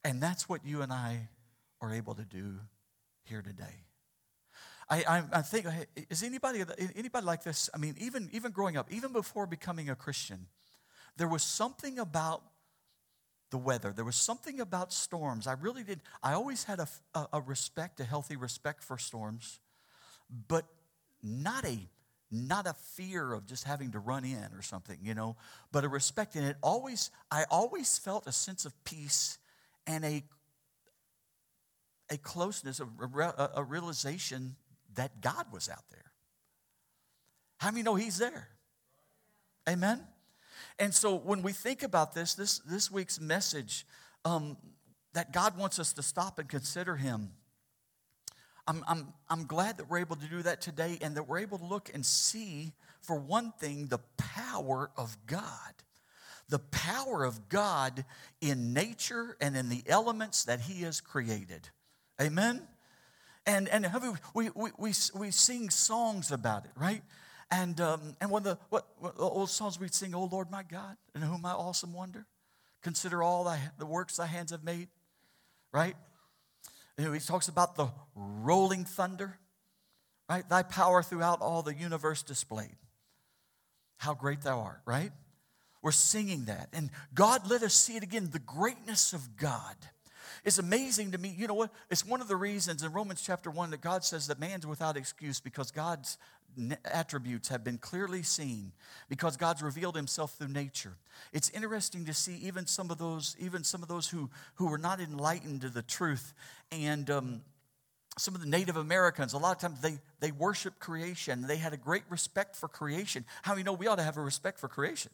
And 0.04 0.22
that's 0.22 0.48
what 0.48 0.66
you 0.66 0.82
and 0.82 0.92
I 0.92 1.30
are 1.82 1.94
able 1.94 2.16
to 2.16 2.24
do 2.24 2.60
here 3.24 3.42
today. 3.42 3.84
I, 4.90 5.04
I, 5.04 5.24
I, 5.34 5.42
think, 5.42 5.66
is 6.10 6.24
anybody, 6.24 6.64
anybody 6.96 7.26
like 7.26 7.44
this? 7.44 7.70
I 7.74 7.78
mean, 7.78 7.96
even, 8.00 8.30
even 8.32 8.52
growing 8.52 8.78
up, 8.78 8.88
even 8.90 9.12
before 9.12 9.46
becoming 9.46 9.90
a 9.90 9.96
Christian, 9.96 10.48
there 11.18 11.28
was 11.28 11.44
something 11.44 12.00
about 12.00 12.42
the 13.50 13.58
weather. 13.58 13.92
There 13.94 14.06
was 14.06 14.16
something 14.16 14.60
about 14.60 14.94
storms. 14.94 15.48
I 15.48 15.54
really 15.54 15.84
did. 15.84 16.02
I 16.24 16.34
always 16.34 16.64
had 16.64 16.80
a, 16.80 16.88
a, 17.14 17.28
a 17.34 17.42
respect, 17.42 18.00
a 18.00 18.04
healthy 18.04 18.36
respect 18.36 18.84
for 18.84 18.98
storms, 18.98 19.60
but 20.48 20.66
not 21.22 21.66
a 21.66 21.80
not 22.32 22.68
a 22.68 22.74
fear 22.74 23.34
of 23.34 23.46
just 23.46 23.64
having 23.64 23.92
to 23.92 24.00
run 24.00 24.26
in 24.26 24.50
or 24.54 24.62
something, 24.62 24.98
you 25.02 25.14
know, 25.14 25.38
but 25.72 25.84
a 25.84 25.88
respect. 25.88 26.36
And 26.36 26.46
it 26.46 26.58
always, 26.62 27.10
I 27.32 27.46
always 27.50 27.98
felt 27.98 28.28
a 28.28 28.32
sense 28.32 28.66
of 28.66 28.74
peace 28.84 29.38
and 29.86 30.04
a, 30.04 30.24
a 32.12 32.18
closeness, 32.18 32.80
a, 32.80 33.52
a 33.56 33.64
realization 33.64 34.56
that 34.96 35.22
God 35.22 35.46
was 35.52 35.70
out 35.70 35.84
there. 35.92 36.12
How 37.58 37.72
many 37.72 37.84
know 37.84 37.96
He's 37.96 38.18
there? 38.18 38.50
Amen? 39.68 40.02
And 40.80 40.94
so 40.94 41.16
when 41.16 41.42
we 41.42 41.54
think 41.54 41.84
about 41.84 42.14
this, 42.14 42.36
this, 42.36 42.60
this 42.60 42.92
week's 42.92 43.20
message, 43.20 43.86
um, 44.26 44.58
that 45.14 45.34
God 45.34 45.58
wants 45.58 45.80
us 45.80 45.94
to 45.94 46.04
stop 46.04 46.40
and 46.40 46.48
consider 46.48 46.96
Him. 46.96 47.32
I'm, 48.68 48.84
I'm, 48.88 49.14
I'm 49.30 49.46
glad 49.46 49.78
that 49.78 49.90
we're 49.90 50.00
able 50.00 50.18
to 50.18 50.26
do 50.26 50.42
that 50.44 50.62
today 50.62 50.98
and 51.02 51.16
that 51.16 51.28
we're 51.28 51.40
able 51.40 51.58
to 51.58 51.66
look 51.66 51.90
and 51.94 52.06
see, 52.06 52.74
for 53.02 53.16
one 53.16 53.54
thing, 53.60 53.88
the 53.88 54.00
power 54.18 54.92
of 54.98 55.18
God 55.26 55.74
the 56.50 56.60
power 56.60 57.24
of 57.24 57.50
God 57.50 58.06
in 58.42 58.74
nature 58.74 59.36
and 59.42 59.56
in 59.56 59.70
the 59.70 59.84
elements 59.88 60.46
that 60.46 60.62
He 60.62 60.84
has 60.84 61.02
created. 61.02 61.70
Amen? 62.22 62.62
And, 63.46 63.68
and 63.70 63.88
we, 64.34 64.50
we, 64.56 64.72
we, 64.78 64.94
we 65.16 65.32
sing 65.32 65.70
songs 65.70 66.32
about 66.32 66.66
it, 66.66 66.72
right? 66.76 67.02
And, 67.50 67.80
um, 67.80 68.16
and 68.20 68.30
one 68.30 68.42
of 68.42 68.44
the 68.44 68.58
what, 68.70 68.88
what 69.00 69.14
old 69.18 69.50
songs 69.50 69.80
we 69.80 69.88
sing, 69.88 70.14
Oh 70.14 70.26
Lord 70.26 70.52
my 70.52 70.64
God, 70.64 70.98
in 71.16 71.22
whom 71.22 71.46
I 71.46 71.52
awesome 71.52 71.94
wonder, 71.94 72.26
consider 72.82 73.24
all 73.24 73.46
thy, 73.46 73.60
the 73.78 73.86
works 73.86 74.18
thy 74.18 74.26
hands 74.26 74.52
have 74.52 74.64
made, 74.64 74.90
right? 75.72 75.96
He 76.98 77.20
talks 77.20 77.48
about 77.48 77.76
the 77.76 77.90
rolling 78.16 78.84
thunder, 78.84 79.38
right? 80.28 80.48
Thy 80.48 80.64
power 80.64 81.04
throughout 81.04 81.42
all 81.42 81.62
the 81.62 81.76
universe 81.76 82.24
displayed. 82.24 82.76
How 83.98 84.14
great 84.14 84.42
thou 84.42 84.60
art, 84.62 84.82
right? 84.86 85.12
We're 85.84 85.92
singing 85.92 86.46
that. 86.46 86.70
And 86.74 86.90
God 87.14 87.50
let 87.50 87.62
us 87.62 87.74
see 87.74 87.96
it 87.98 88.04
again 88.04 88.30
the 88.32 88.40
greatness 88.40 89.14
of 89.14 89.38
God. 89.38 89.76
It's 90.44 90.58
amazing 90.58 91.12
to 91.12 91.18
me. 91.18 91.34
You 91.38 91.48
know 91.48 91.54
what? 91.54 91.72
It's 91.90 92.06
one 92.06 92.22
of 92.22 92.28
the 92.28 92.36
reasons 92.36 92.84
in 92.84 92.92
Romans 92.92 93.22
chapter 93.22 93.50
1 93.52 93.72
that 93.72 93.82
God 93.82 94.04
says 94.04 94.28
that 94.28 94.40
man's 94.40 94.66
without 94.66 94.98
excuse 94.98 95.40
because 95.40 95.72
God's 95.72 96.18
attributes 96.86 97.50
have 97.50 97.64
been 97.64 97.78
clearly 97.78 98.24
seen 98.24 98.72
because 99.10 99.38
God's 99.38 99.62
revealed 99.62 99.96
himself 99.96 100.34
through 100.34 100.48
nature. 100.48 100.98
It's 101.34 101.50
interesting 101.50 102.06
to 102.06 102.14
see 102.14 102.36
even 102.38 102.66
some 102.66 102.90
of 102.90 102.98
those, 102.98 103.36
even 103.40 103.64
some 103.64 103.84
of 103.84 103.90
those 103.90 104.10
who, 104.10 104.30
who 104.56 104.70
were 104.70 104.78
not 104.78 105.00
enlightened 105.00 105.62
to 105.62 105.70
the 105.70 105.84
truth 105.84 106.34
and 106.72 107.10
um, 107.10 107.42
some 108.18 108.34
of 108.34 108.42
the 108.42 108.48
Native 108.48 108.78
Americans, 108.78 109.34
a 109.34 109.38
lot 109.38 109.56
of 109.56 109.62
times 109.62 109.80
they, 109.82 110.00
they 110.20 110.32
worship 110.32 110.80
creation. 110.80 111.46
They 111.46 111.58
had 111.58 111.74
a 111.74 111.78
great 111.78 112.04
respect 112.10 112.56
for 112.56 112.68
creation. 112.68 113.26
How 113.44 113.56
you 113.56 113.64
know 113.64 113.74
we 113.74 113.88
ought 113.88 113.98
to 113.98 114.04
have 114.04 114.18
a 114.18 114.22
respect 114.22 114.60
for 114.60 114.68
creation? 114.68 115.12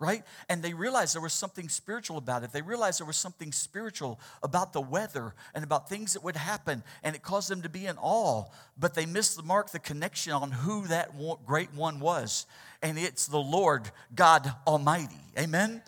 Right? 0.00 0.24
And 0.48 0.62
they 0.62 0.72
realized 0.72 1.14
there 1.14 1.22
was 1.22 1.34
something 1.34 1.68
spiritual 1.68 2.16
about 2.16 2.42
it. 2.42 2.52
They 2.52 2.62
realized 2.62 2.98
there 2.98 3.06
was 3.06 3.18
something 3.18 3.52
spiritual 3.52 4.18
about 4.42 4.72
the 4.72 4.80
weather 4.80 5.34
and 5.54 5.62
about 5.62 5.88
things 5.88 6.14
that 6.14 6.24
would 6.24 6.36
happen, 6.36 6.82
and 7.04 7.14
it 7.14 7.22
caused 7.22 7.50
them 7.50 7.62
to 7.62 7.68
be 7.68 7.86
in 7.86 7.96
awe. 7.98 8.46
But 8.78 8.94
they 8.94 9.06
missed 9.06 9.36
the 9.36 9.42
mark, 9.42 9.70
the 9.70 9.78
connection 9.78 10.32
on 10.32 10.50
who 10.50 10.86
that 10.88 11.10
great 11.46 11.72
one 11.74 12.00
was. 12.00 12.46
And 12.82 12.98
it's 12.98 13.26
the 13.26 13.38
Lord 13.38 13.90
God 14.14 14.50
Almighty. 14.66 15.20
Amen? 15.38 15.82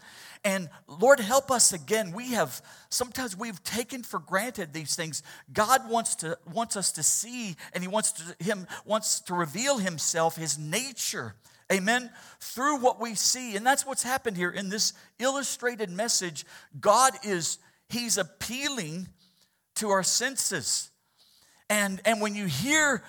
And 0.45 0.69
Lord, 0.87 1.21
help 1.21 1.51
us 1.51 1.73
again. 1.73 2.13
We 2.13 2.33
have 2.33 2.61
sometimes 2.91 3.37
we've 3.37 3.63
taken 3.63 4.03
for 4.03 4.19
granted 4.19 4.73
these 4.73 4.95
things. 4.95 5.23
God 5.53 5.89
wants 5.89 6.17
to 6.17 6.37
wants 6.53 6.77
us 6.77 6.93
to 6.93 7.03
see, 7.03 7.57
and 7.73 7.83
He 7.83 7.89
wants 7.89 8.13
to 8.13 8.45
Him 8.45 8.67
wants 8.85 9.21
to 9.21 9.35
reveal 9.35 9.79
Himself, 9.79 10.37
His 10.37 10.59
nature 10.59 11.35
Amen. 11.73 12.11
Through 12.41 12.79
what 12.79 13.01
we 13.01 13.15
see. 13.15 13.57
And 13.57 13.67
that's 13.67 13.87
what's 13.87 14.03
happened 14.03 14.37
here 14.37 14.51
in 14.51 14.69
this 14.69 14.93
illustrated 15.19 15.91
message. 15.91 16.45
God 16.79 17.15
is, 17.25 17.59
He's 17.89 18.19
appealing 18.19 19.09
to 19.77 19.91
our 19.91 20.03
senses. 20.03 20.91
And, 21.71 22.01
and 22.05 22.21
when 22.21 22.35
you 22.35 22.47
hear 22.47 23.03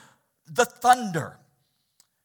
the 0.48 0.66
thunder, 0.66 1.38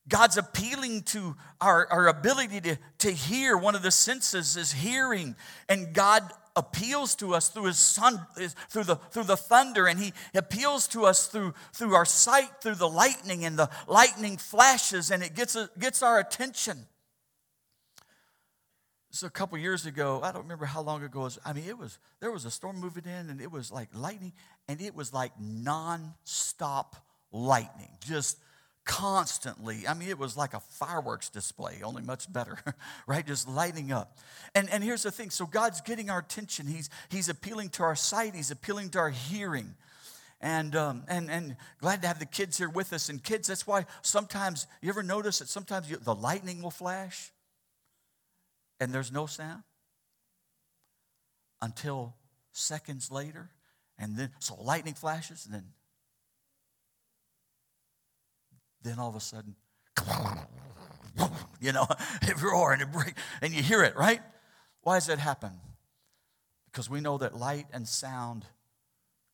God's 0.09 0.39
appealing 0.39 1.03
to 1.05 1.37
our, 1.61 1.87
our 1.91 2.07
ability 2.07 2.61
to, 2.63 2.79
to 2.99 3.11
hear. 3.11 3.57
One 3.57 3.75
of 3.75 3.83
the 3.83 3.91
senses 3.91 4.57
is 4.57 4.73
hearing. 4.73 5.37
And 5.69 5.93
God 5.93 6.23
appeals 6.59 7.15
to 7.15 7.35
us 7.35 7.49
through 7.49 7.65
his 7.65 7.79
son 7.79 8.27
is 8.37 8.55
through 8.69 8.85
the 8.85 8.97
through 8.97 9.25
the 9.25 9.37
thunder 9.37 9.87
and 9.87 9.99
he 9.99 10.13
appeals 10.35 10.89
to 10.89 11.05
us 11.05 11.29
through 11.29 11.55
through 11.73 11.95
our 11.95 12.05
sight 12.05 12.51
through 12.61 12.75
the 12.75 12.89
lightning 12.89 13.45
and 13.45 13.59
the 13.59 13.71
lightning 13.87 14.37
flashes 14.37 15.11
and 15.11 15.23
it 15.23 15.35
gets 15.35 15.57
gets 15.79 16.03
our 16.03 16.19
attention. 16.19 16.87
So 19.11 19.27
a 19.27 19.31
couple 19.31 19.57
years 19.59 19.87
ago 19.87 20.21
i 20.23 20.31
don't 20.31 20.43
remember 20.43 20.67
how 20.67 20.83
long 20.83 21.03
ago 21.03 21.21
it 21.21 21.25
was 21.25 21.39
i 21.45 21.53
mean 21.53 21.65
it 21.67 21.79
was 21.79 21.99
there 22.21 22.31
was 22.31 22.45
a 22.45 22.51
storm 22.51 22.79
moving 22.79 23.05
in 23.05 23.31
and 23.31 23.41
it 23.41 23.51
was 23.51 23.73
like 23.73 23.89
lightning 23.95 24.33
and 24.69 24.81
it 24.81 24.95
was 24.95 25.13
like 25.13 25.33
non-stop 25.41 26.95
lightning 27.33 27.91
just 28.05 28.39
constantly. 28.89 29.87
I 29.87 29.93
mean, 29.93 30.09
it 30.09 30.19
was 30.19 30.37
like 30.37 30.55
a 30.55 30.61
fireworks 30.61 31.29
display, 31.29 31.83
only 31.85 32.03
much 32.03 32.33
better, 32.33 32.59
right? 33.07 33.25
Just 33.25 33.47
lighting 33.47 33.93
up. 33.93 34.19
And, 34.55 34.69
and 34.71 34.83
here's 34.83 35.03
the 35.03 35.11
thing 35.13 35.31
so 35.31 35.47
God's 35.47 35.83
getting 35.83 36.11
our 36.11 36.19
attention. 36.19 36.67
He's, 36.67 36.89
he's 37.11 37.29
appealing 37.29 37.69
to 37.71 37.85
our 37.85 37.95
sight, 37.95 38.35
He's 38.35 38.51
appealing 38.51 38.91
to 38.91 38.99
our 38.99 39.11
hearing. 39.11 39.75
And, 40.41 40.75
um, 40.77 41.03
and, 41.09 41.31
and 41.31 41.57
glad 41.81 42.03
to 42.03 42.09
have 42.09 42.21
the 42.21 42.27
kids 42.27 42.57
here 42.57 42.71
with 42.71 42.93
us. 42.93 43.09
And 43.09 43.23
kids, 43.23 43.49
that's 43.49 43.67
why 43.67 43.87
sometimes, 44.03 44.67
you 44.81 44.89
ever 44.89 45.03
notice 45.03 45.41
that 45.41 45.49
sometimes 45.49 45.91
you, 45.91 45.97
the 45.97 46.15
lightning 46.15 46.63
will 46.63 46.71
flash 46.71 47.33
and 48.79 48.95
there's 48.95 49.11
no 49.11 49.27
sound 49.27 49.65
until 51.61 52.15
seconds 52.53 53.11
later? 53.11 53.51
And 53.99 54.17
then, 54.17 54.31
so 54.39 54.55
lightning 54.63 54.95
flashes 54.95 55.45
and 55.45 55.53
then 55.53 55.65
then 58.83 58.99
all 58.99 59.09
of 59.09 59.17
a 59.17 59.21
sudden, 59.21 59.55
you 61.61 61.73
know, 61.73 61.87
it 62.23 62.41
roar 62.43 62.73
and 62.73 62.83
it 62.83 62.93
break, 62.93 63.15
and 63.43 63.53
you 63.53 63.63
hear 63.63 63.83
it, 63.83 63.97
right? 63.97 64.21
Why 64.83 64.97
does 64.97 65.07
that 65.07 65.19
happen? 65.19 65.53
Because 66.71 66.89
we 66.89 67.01
know 67.01 67.19
that 67.19 67.37
light 67.37 67.67
and 67.73 67.87
sound 67.87 68.45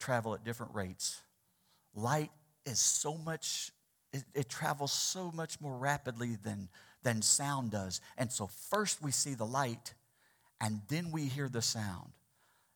travel 0.01 0.35
at 0.35 0.45
different 0.45 0.75
rates. 0.75 1.21
Light 1.95 2.31
is 2.67 2.79
so 2.79 3.17
much, 3.17 3.71
it, 4.13 4.25
it 4.35 4.49
travels 4.49 4.93
so 4.93 5.31
much 5.33 5.61
more 5.61 5.77
rapidly 5.77 6.37
than, 6.43 6.69
than 7.03 7.23
sound 7.23 7.71
does. 7.71 8.01
And 8.17 8.33
so 8.33 8.49
first 8.71 9.03
we 9.03 9.11
see 9.11 9.35
the 9.35 9.47
light, 9.47 9.95
and 10.61 10.81
then 10.89 11.11
we 11.11 11.27
hear 11.27 11.49
the 11.49 11.63
sound. 11.63 12.13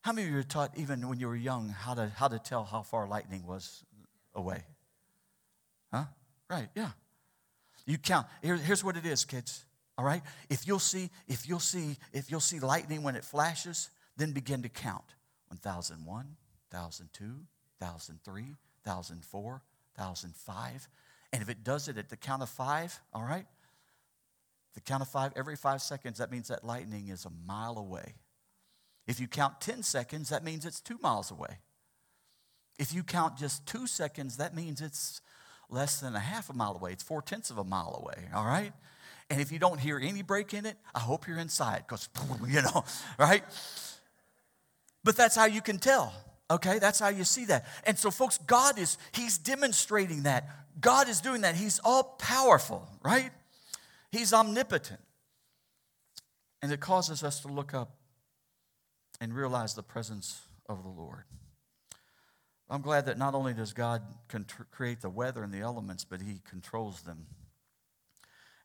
How 0.02 0.12
many 0.12 0.26
of 0.26 0.30
you 0.30 0.36
were 0.36 0.42
taught, 0.42 0.76
even 0.76 1.08
when 1.08 1.18
you 1.18 1.28
were 1.28 1.36
young, 1.36 1.70
how 1.70 1.94
to, 1.94 2.10
how 2.14 2.28
to 2.28 2.38
tell 2.38 2.64
how 2.64 2.82
far 2.82 3.08
lightning 3.08 3.46
was 3.46 3.84
away? 4.34 4.64
Right, 6.50 6.68
yeah. 6.74 6.90
You 7.86 7.98
count. 7.98 8.26
Here, 8.42 8.56
here's 8.56 8.82
what 8.82 8.96
it 8.96 9.06
is, 9.06 9.24
kids. 9.24 9.64
All 9.96 10.04
right? 10.04 10.22
If 10.48 10.66
you'll 10.66 10.78
see, 10.78 11.10
if 11.26 11.48
you'll 11.48 11.58
see, 11.60 11.96
if 12.12 12.30
you'll 12.30 12.40
see 12.40 12.60
lightning 12.60 13.02
when 13.02 13.16
it 13.16 13.24
flashes, 13.24 13.90
then 14.16 14.32
begin 14.32 14.62
to 14.62 14.68
count. 14.68 15.04
1001, 15.48 16.06
1002, 16.70 17.24
1003, 17.78 18.42
1004, 18.84 19.62
1005. 19.96 20.88
And 21.32 21.42
if 21.42 21.48
it 21.48 21.64
does 21.64 21.88
it 21.88 21.98
at 21.98 22.08
the 22.08 22.16
count 22.16 22.42
of 22.42 22.48
five, 22.48 22.98
all 23.12 23.22
right? 23.24 23.46
The 24.74 24.80
count 24.80 25.02
of 25.02 25.08
five, 25.08 25.32
every 25.36 25.56
five 25.56 25.82
seconds, 25.82 26.18
that 26.18 26.30
means 26.30 26.48
that 26.48 26.64
lightning 26.64 27.08
is 27.08 27.24
a 27.24 27.30
mile 27.46 27.78
away. 27.78 28.14
If 29.06 29.18
you 29.18 29.26
count 29.26 29.60
10 29.60 29.82
seconds, 29.82 30.28
that 30.28 30.44
means 30.44 30.64
it's 30.64 30.80
two 30.80 30.98
miles 31.02 31.30
away. 31.30 31.58
If 32.78 32.94
you 32.94 33.02
count 33.02 33.36
just 33.36 33.66
two 33.66 33.86
seconds, 33.86 34.36
that 34.36 34.54
means 34.54 34.80
it's 34.80 35.20
less 35.70 36.00
than 36.00 36.14
a 36.14 36.20
half 36.20 36.50
a 36.50 36.52
mile 36.52 36.74
away. 36.74 36.92
It's 36.92 37.02
four 37.02 37.22
tenths 37.22 37.50
of 37.50 37.58
a 37.58 37.64
mile 37.64 38.00
away, 38.02 38.28
all 38.34 38.44
right? 38.44 38.72
And 39.30 39.40
if 39.40 39.52
you 39.52 39.58
don't 39.58 39.78
hear 39.78 39.98
any 39.98 40.22
break 40.22 40.54
in 40.54 40.64
it, 40.64 40.76
I 40.94 41.00
hope 41.00 41.26
you're 41.26 41.38
inside 41.38 41.84
because, 41.86 42.08
you 42.48 42.62
know, 42.62 42.84
right? 43.18 43.44
But 45.04 45.16
that's 45.16 45.36
how 45.36 45.44
you 45.44 45.60
can 45.60 45.78
tell, 45.78 46.12
okay? 46.50 46.78
That's 46.78 46.98
how 46.98 47.08
you 47.08 47.24
see 47.24 47.44
that. 47.46 47.66
And 47.84 47.98
so, 47.98 48.10
folks, 48.10 48.38
God 48.38 48.78
is, 48.78 48.98
He's 49.12 49.38
demonstrating 49.38 50.22
that. 50.22 50.48
God 50.80 51.08
is 51.08 51.20
doing 51.20 51.42
that. 51.42 51.54
He's 51.56 51.80
all 51.84 52.04
powerful, 52.18 52.88
right? 53.02 53.30
He's 54.10 54.32
omnipotent. 54.32 55.00
And 56.62 56.72
it 56.72 56.80
causes 56.80 57.22
us 57.22 57.40
to 57.40 57.48
look 57.48 57.74
up 57.74 57.94
and 59.20 59.34
realize 59.34 59.74
the 59.74 59.82
presence 59.82 60.42
of 60.68 60.82
the 60.82 60.88
Lord. 60.88 61.24
I'm 62.70 62.82
glad 62.82 63.06
that 63.06 63.16
not 63.16 63.34
only 63.34 63.54
does 63.54 63.72
God 63.72 64.02
create 64.70 65.00
the 65.00 65.08
weather 65.08 65.42
and 65.42 65.52
the 65.52 65.60
elements, 65.60 66.04
but 66.04 66.20
He 66.20 66.40
controls 66.48 67.02
them. 67.02 67.26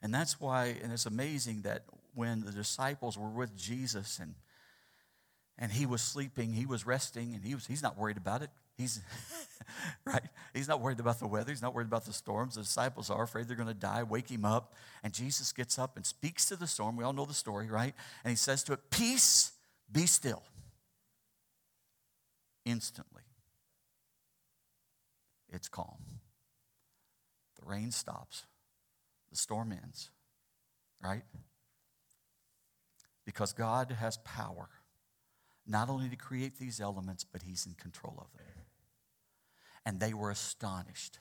And 0.01 0.13
that's 0.13 0.41
why, 0.41 0.75
and 0.83 0.91
it's 0.91 1.05
amazing 1.05 1.61
that 1.61 1.83
when 2.13 2.41
the 2.41 2.51
disciples 2.51 3.17
were 3.17 3.29
with 3.29 3.55
Jesus 3.55 4.19
and 4.19 4.35
and 5.59 5.71
he 5.71 5.85
was 5.85 6.01
sleeping, 6.01 6.51
he 6.51 6.65
was 6.65 6.85
resting, 6.85 7.35
and 7.35 7.43
he 7.43 7.53
was 7.53 7.67
he's 7.67 7.83
not 7.83 7.97
worried 7.97 8.17
about 8.17 8.41
it. 8.41 8.49
He's 8.75 9.01
right. 10.05 10.23
He's 10.53 10.67
not 10.67 10.81
worried 10.81 10.99
about 10.99 11.19
the 11.19 11.27
weather. 11.27 11.51
He's 11.51 11.61
not 11.61 11.75
worried 11.75 11.87
about 11.87 12.05
the 12.05 12.13
storms. 12.13 12.55
The 12.55 12.61
disciples 12.61 13.11
are 13.11 13.21
afraid 13.21 13.47
they're 13.47 13.55
going 13.55 13.67
to 13.67 13.73
die. 13.75 14.01
Wake 14.01 14.29
him 14.29 14.45
up. 14.45 14.73
And 15.03 15.13
Jesus 15.13 15.51
gets 15.51 15.77
up 15.77 15.95
and 15.95 16.05
speaks 16.05 16.47
to 16.47 16.55
the 16.55 16.65
storm. 16.65 16.97
We 16.97 17.03
all 17.03 17.13
know 17.13 17.25
the 17.25 17.35
story, 17.35 17.67
right? 17.67 17.93
And 18.23 18.31
he 18.31 18.35
says 18.35 18.63
to 18.63 18.73
it, 18.73 18.79
Peace, 18.89 19.51
be 19.91 20.07
still. 20.07 20.41
Instantly 22.65 23.22
it's 25.53 25.69
calm. 25.69 26.19
The 27.59 27.65
rain 27.65 27.91
stops, 27.91 28.45
the 29.29 29.37
storm 29.37 29.71
ends, 29.71 30.09
right? 31.01 31.23
Because 33.25 33.53
God 33.53 33.91
has 33.91 34.17
power 34.17 34.69
not 35.65 35.89
only 35.89 36.09
to 36.09 36.15
create 36.15 36.59
these 36.59 36.81
elements, 36.81 37.23
but 37.23 37.43
He's 37.43 37.65
in 37.65 37.73
control 37.75 38.15
of 38.19 38.37
them. 38.37 38.65
And 39.85 39.99
they 39.99 40.13
were 40.13 40.29
astonished. 40.29 41.19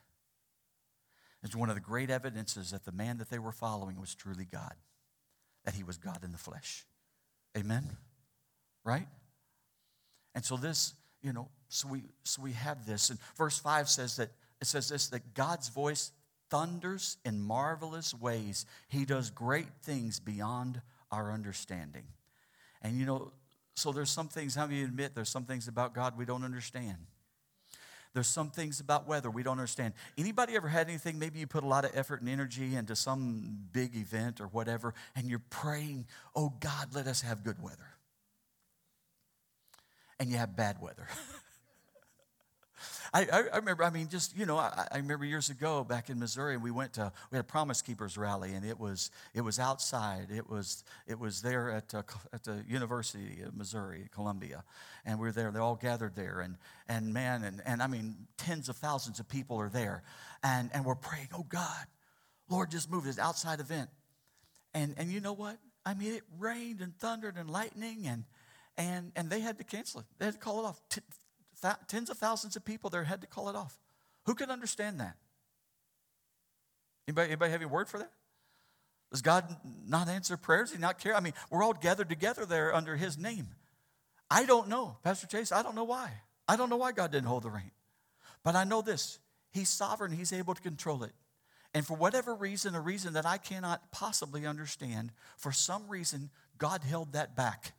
It's 1.43 1.57
one 1.57 1.69
of 1.69 1.75
the 1.75 1.81
great 1.81 2.11
evidences 2.11 2.71
that 2.71 2.85
the 2.85 2.93
man 2.93 3.19
that 3.19 3.31
they 3.31 3.39
were 3.39 3.53
following 3.53 4.01
was 4.01 4.15
truly 4.15 4.45
God, 4.45 4.75
that 5.65 5.75
he 5.75 5.83
was 5.83 5.99
God 5.99 6.23
in 6.23 6.31
the 6.31 6.39
flesh. 6.39 6.87
Amen? 7.57 7.97
Right? 8.85 9.09
And 10.35 10.45
so 10.45 10.57
this 10.57 10.95
you 11.23 11.33
know, 11.33 11.49
so 11.73 11.89
we 11.89 12.03
so 12.23 12.43
we 12.43 12.53
have 12.53 12.87
this. 12.87 13.11
And 13.11 13.19
verse 13.37 13.59
5 13.59 13.89
says 13.89 14.17
that 14.17 14.31
it 14.61 14.67
says 14.67 14.89
this 14.89 15.09
that 15.09 15.35
God's 15.35 15.69
voice 15.69 16.13
thunders 16.51 17.17
in 17.25 17.41
marvelous 17.41 18.15
ways. 18.15 18.67
He 18.89 19.05
does 19.05 19.31
great 19.31 19.69
things 19.83 20.21
beyond 20.21 20.83
our 21.11 21.33
understanding. 21.33 22.05
And 22.83 22.99
you 22.99 23.07
know, 23.07 23.33
so 23.75 23.91
there's 23.91 24.11
some 24.11 24.29
things, 24.29 24.55
how 24.55 24.67
you 24.67 24.85
admit 24.85 25.15
there's 25.15 25.31
some 25.31 25.45
things 25.45 25.67
about 25.67 25.95
God 25.95 26.19
we 26.19 26.27
don't 26.27 26.45
understand? 26.45 26.99
There's 28.13 28.27
some 28.27 28.51
things 28.51 28.79
about 28.81 29.09
weather 29.09 29.31
we 29.31 29.43
don't 29.43 29.53
understand. 29.53 29.95
Anybody 30.19 30.55
ever 30.55 30.69
had 30.69 30.89
anything, 30.89 31.19
maybe 31.19 31.39
you 31.39 31.47
put 31.47 31.65
a 31.65 31.67
lot 31.67 31.87
of 31.87 31.93
effort 31.95 32.21
and 32.21 32.29
energy 32.29 32.75
into 32.75 32.95
some 32.95 33.61
big 33.73 33.97
event 33.97 34.43
or 34.43 34.49
whatever, 34.49 34.93
and 35.17 35.31
you're 35.31 35.41
praying, 35.49 36.05
oh 36.37 36.53
God, 36.61 36.95
let 36.95 37.07
us 37.07 37.23
have 37.23 37.43
good 37.43 37.63
weather 37.63 37.97
and 40.21 40.31
you 40.31 40.37
have 40.37 40.55
bad 40.55 40.81
weather. 40.81 41.09
I, 43.13 43.27
I, 43.33 43.57
remember, 43.57 43.85
I 43.85 43.91
mean, 43.91 44.09
just, 44.09 44.37
you 44.37 44.47
know, 44.47 44.57
I, 44.57 44.87
I, 44.91 44.97
remember 44.97 45.25
years 45.25 45.51
ago 45.51 45.85
back 45.85 46.11
in 46.11 46.19
Missouri, 46.19 46.57
we 46.57 46.71
went 46.71 46.95
to, 46.95 47.13
we 47.31 47.37
had 47.37 47.45
a 47.45 47.49
Promise 47.49 47.83
Keepers 47.83 48.17
rally, 48.17 48.55
and 48.55 48.65
it 48.65 48.79
was, 48.79 49.11
it 49.35 49.41
was 49.43 49.59
outside. 49.59 50.29
It 50.31 50.49
was, 50.49 50.85
it 51.07 51.19
was 51.19 51.43
there 51.43 51.71
at, 51.71 51.95
uh, 51.95 52.03
at 52.33 52.45
the 52.45 52.65
University 52.69 53.43
of 53.43 53.57
Missouri, 53.57 54.09
Columbia. 54.13 54.65
And 55.05 55.19
we 55.19 55.27
were 55.27 55.33
there, 55.33 55.51
they 55.51 55.59
all 55.59 55.77
gathered 55.77 56.15
there. 56.15 56.41
And, 56.41 56.57
and 56.89 57.13
man, 57.13 57.45
and, 57.45 57.63
and 57.67 57.83
I 57.83 57.87
mean, 57.87 58.15
tens 58.37 58.69
of 58.69 58.77
thousands 58.77 59.21
of 59.21 59.29
people 59.29 59.61
are 59.61 59.69
there. 59.69 60.03
And, 60.43 60.71
and 60.73 60.85
we're 60.85 60.95
praying, 60.95 61.29
oh 61.35 61.47
God, 61.49 61.87
Lord, 62.49 62.71
just 62.71 62.91
move 62.91 63.05
this 63.05 63.19
outside 63.19 63.61
event. 63.61 63.91
And, 64.75 64.95
and 64.97 65.11
you 65.11 65.21
know 65.21 65.33
what? 65.33 65.59
I 65.85 65.95
mean, 65.95 66.15
it 66.15 66.23
rained 66.39 66.81
and 66.81 66.97
thundered 66.99 67.37
and 67.37 67.51
lightning 67.51 68.07
and, 68.07 68.25
and, 68.77 69.13
and 69.17 69.29
they 69.29 69.41
had 69.41 69.59
to 69.59 69.65
cancel 69.65 70.01
it. 70.01 70.07
They 70.19 70.27
had 70.27 70.35
to 70.35 70.41
call 70.41 70.61
it 70.61 70.69
off. 70.69 70.81
T- 70.89 71.01
th- 71.63 71.75
tens 71.89 72.11
of 72.11 72.19
thousands 72.19 72.57
of 72.57 72.65
people 72.65 72.91
there 72.91 73.05
had 73.05 73.21
to 73.21 73.27
call 73.27 73.49
it 73.49 73.57
off. 73.57 73.79
Who 74.27 74.35
can 74.35 74.51
understand 74.51 75.01
that? 75.01 75.17
Anybody, 77.09 77.29
anybody 77.29 77.53
have 77.53 77.61
any 77.61 77.71
word 77.71 77.89
for 77.89 77.99
that? 77.99 78.13
Does 79.11 79.23
God 79.23 79.45
not 79.87 80.09
answer 80.09 80.37
prayers? 80.37 80.71
Does 80.71 80.77
he 80.77 80.81
not 80.81 80.99
care? 80.99 81.15
I 81.15 81.21
mean, 81.21 81.35
we're 81.51 81.63
all 81.63 81.75
gathered 81.75 82.09
together 82.09 82.47
there 82.47 82.75
under 82.75 82.97
his 82.97 83.19
name. 83.19 83.49
I 84.31 84.45
don't 84.47 84.69
know, 84.69 84.97
Pastor 85.03 85.27
Chase, 85.27 85.53
I 85.53 85.63
don't 85.63 85.75
know 85.75 85.85
why. 85.85 86.11
I 86.49 86.57
don't 86.57 86.71
know 86.71 86.77
why 86.77 86.93
God 86.93 87.13
didn't 87.13 87.27
hold 87.27 87.43
the 87.43 87.51
rain. 87.51 87.71
But 88.43 88.57
I 88.57 88.65
know 88.65 88.83
this 88.83 89.19
He's 89.51 89.69
sovereign, 89.69 90.13
He's 90.13 90.33
able 90.33 90.55
to 90.55 90.63
control 90.63 91.05
it. 91.05 91.13
And 91.75 91.87
for 91.87 91.97
whatever 91.97 92.35
reason, 92.35 92.75
a 92.75 92.81
reason 92.81 93.15
that 93.15 93.27
I 93.27 93.39
cannot 93.39 93.93
possibly 93.93 94.47
understand, 94.47 95.13
for 95.37 95.53
some 95.53 95.89
reason, 95.89 96.31
God 96.59 96.83
held 96.83 97.13
that 97.13 97.35
back. 97.35 97.73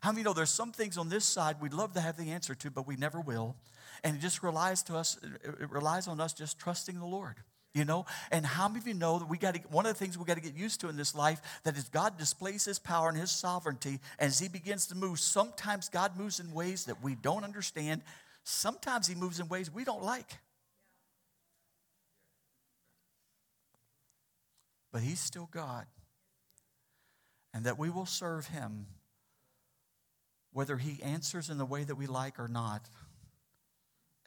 How 0.00 0.12
many 0.12 0.22
know 0.22 0.32
there's 0.32 0.50
some 0.50 0.72
things 0.72 0.96
on 0.96 1.08
this 1.08 1.24
side 1.24 1.56
we'd 1.60 1.74
love 1.74 1.92
to 1.92 2.00
have 2.00 2.16
the 2.16 2.30
answer 2.30 2.54
to, 2.54 2.70
but 2.70 2.86
we 2.86 2.96
never 2.96 3.20
will. 3.20 3.56
And 4.02 4.16
it 4.16 4.20
just 4.20 4.42
relies 4.42 4.82
to 4.84 4.96
us, 4.96 5.18
it 5.22 5.70
relies 5.70 6.08
on 6.08 6.20
us 6.20 6.32
just 6.32 6.58
trusting 6.58 6.98
the 6.98 7.06
Lord. 7.06 7.36
You 7.72 7.84
know, 7.84 8.06
and 8.32 8.44
how 8.44 8.66
many 8.66 8.80
of 8.80 8.88
you 8.88 8.94
know 8.94 9.20
that 9.20 9.28
we 9.28 9.38
got 9.38 9.54
to, 9.54 9.60
one 9.70 9.86
of 9.86 9.92
the 9.92 9.98
things 9.98 10.18
we 10.18 10.24
got 10.24 10.34
to 10.34 10.42
get 10.42 10.56
used 10.56 10.80
to 10.80 10.88
in 10.88 10.96
this 10.96 11.14
life 11.14 11.40
that 11.62 11.76
as 11.76 11.88
God 11.88 12.18
displays 12.18 12.64
His 12.64 12.80
power 12.80 13.08
and 13.08 13.16
His 13.16 13.30
sovereignty, 13.30 14.00
as 14.18 14.40
He 14.40 14.48
begins 14.48 14.88
to 14.88 14.96
move, 14.96 15.20
sometimes 15.20 15.88
God 15.88 16.16
moves 16.16 16.40
in 16.40 16.52
ways 16.52 16.86
that 16.86 17.00
we 17.00 17.14
don't 17.14 17.44
understand. 17.44 18.02
Sometimes 18.42 19.06
He 19.06 19.14
moves 19.14 19.38
in 19.38 19.46
ways 19.46 19.72
we 19.72 19.84
don't 19.84 20.02
like. 20.02 20.38
But 24.90 25.02
He's 25.02 25.20
still 25.20 25.48
God. 25.52 25.86
And 27.54 27.66
that 27.66 27.78
we 27.78 27.88
will 27.88 28.06
serve 28.06 28.48
Him 28.48 28.86
whether 30.52 30.76
He 30.76 31.02
answers 31.02 31.50
in 31.50 31.58
the 31.58 31.64
way 31.64 31.84
that 31.84 31.94
we 31.94 32.06
like 32.06 32.38
or 32.38 32.48
not. 32.48 32.88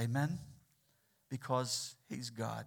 Amen? 0.01 0.39
Because 1.29 1.95
He's 2.09 2.29
God. 2.29 2.65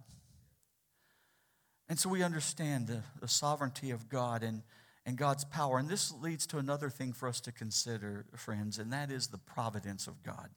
And 1.89 1.97
so 1.97 2.09
we 2.09 2.21
understand 2.21 2.87
the, 2.87 3.03
the 3.21 3.27
sovereignty 3.27 3.91
of 3.91 4.09
God 4.09 4.43
and, 4.43 4.61
and 5.05 5.17
God's 5.17 5.45
power. 5.45 5.77
And 5.77 5.87
this 5.87 6.11
leads 6.11 6.45
to 6.47 6.57
another 6.57 6.89
thing 6.89 7.13
for 7.13 7.29
us 7.29 7.39
to 7.41 7.51
consider, 7.51 8.25
friends, 8.35 8.77
and 8.77 8.91
that 8.91 9.09
is 9.09 9.27
the 9.27 9.37
providence 9.37 10.07
of 10.07 10.21
God. 10.21 10.49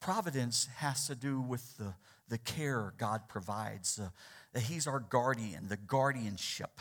Providence 0.00 0.68
has 0.76 1.06
to 1.06 1.14
do 1.14 1.40
with 1.40 1.76
the, 1.76 1.94
the 2.28 2.38
care 2.38 2.94
God 2.96 3.28
provides, 3.28 4.00
uh, 4.02 4.08
that 4.52 4.64
He's 4.64 4.86
our 4.86 5.00
guardian, 5.00 5.68
the 5.68 5.76
guardianship 5.76 6.80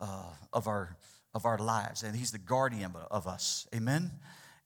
uh, 0.00 0.30
of, 0.52 0.66
our, 0.66 0.96
of 1.34 1.46
our 1.46 1.58
lives, 1.58 2.02
and 2.02 2.16
He's 2.16 2.32
the 2.32 2.38
guardian 2.38 2.92
of 3.10 3.26
us. 3.26 3.66
Amen? 3.74 4.10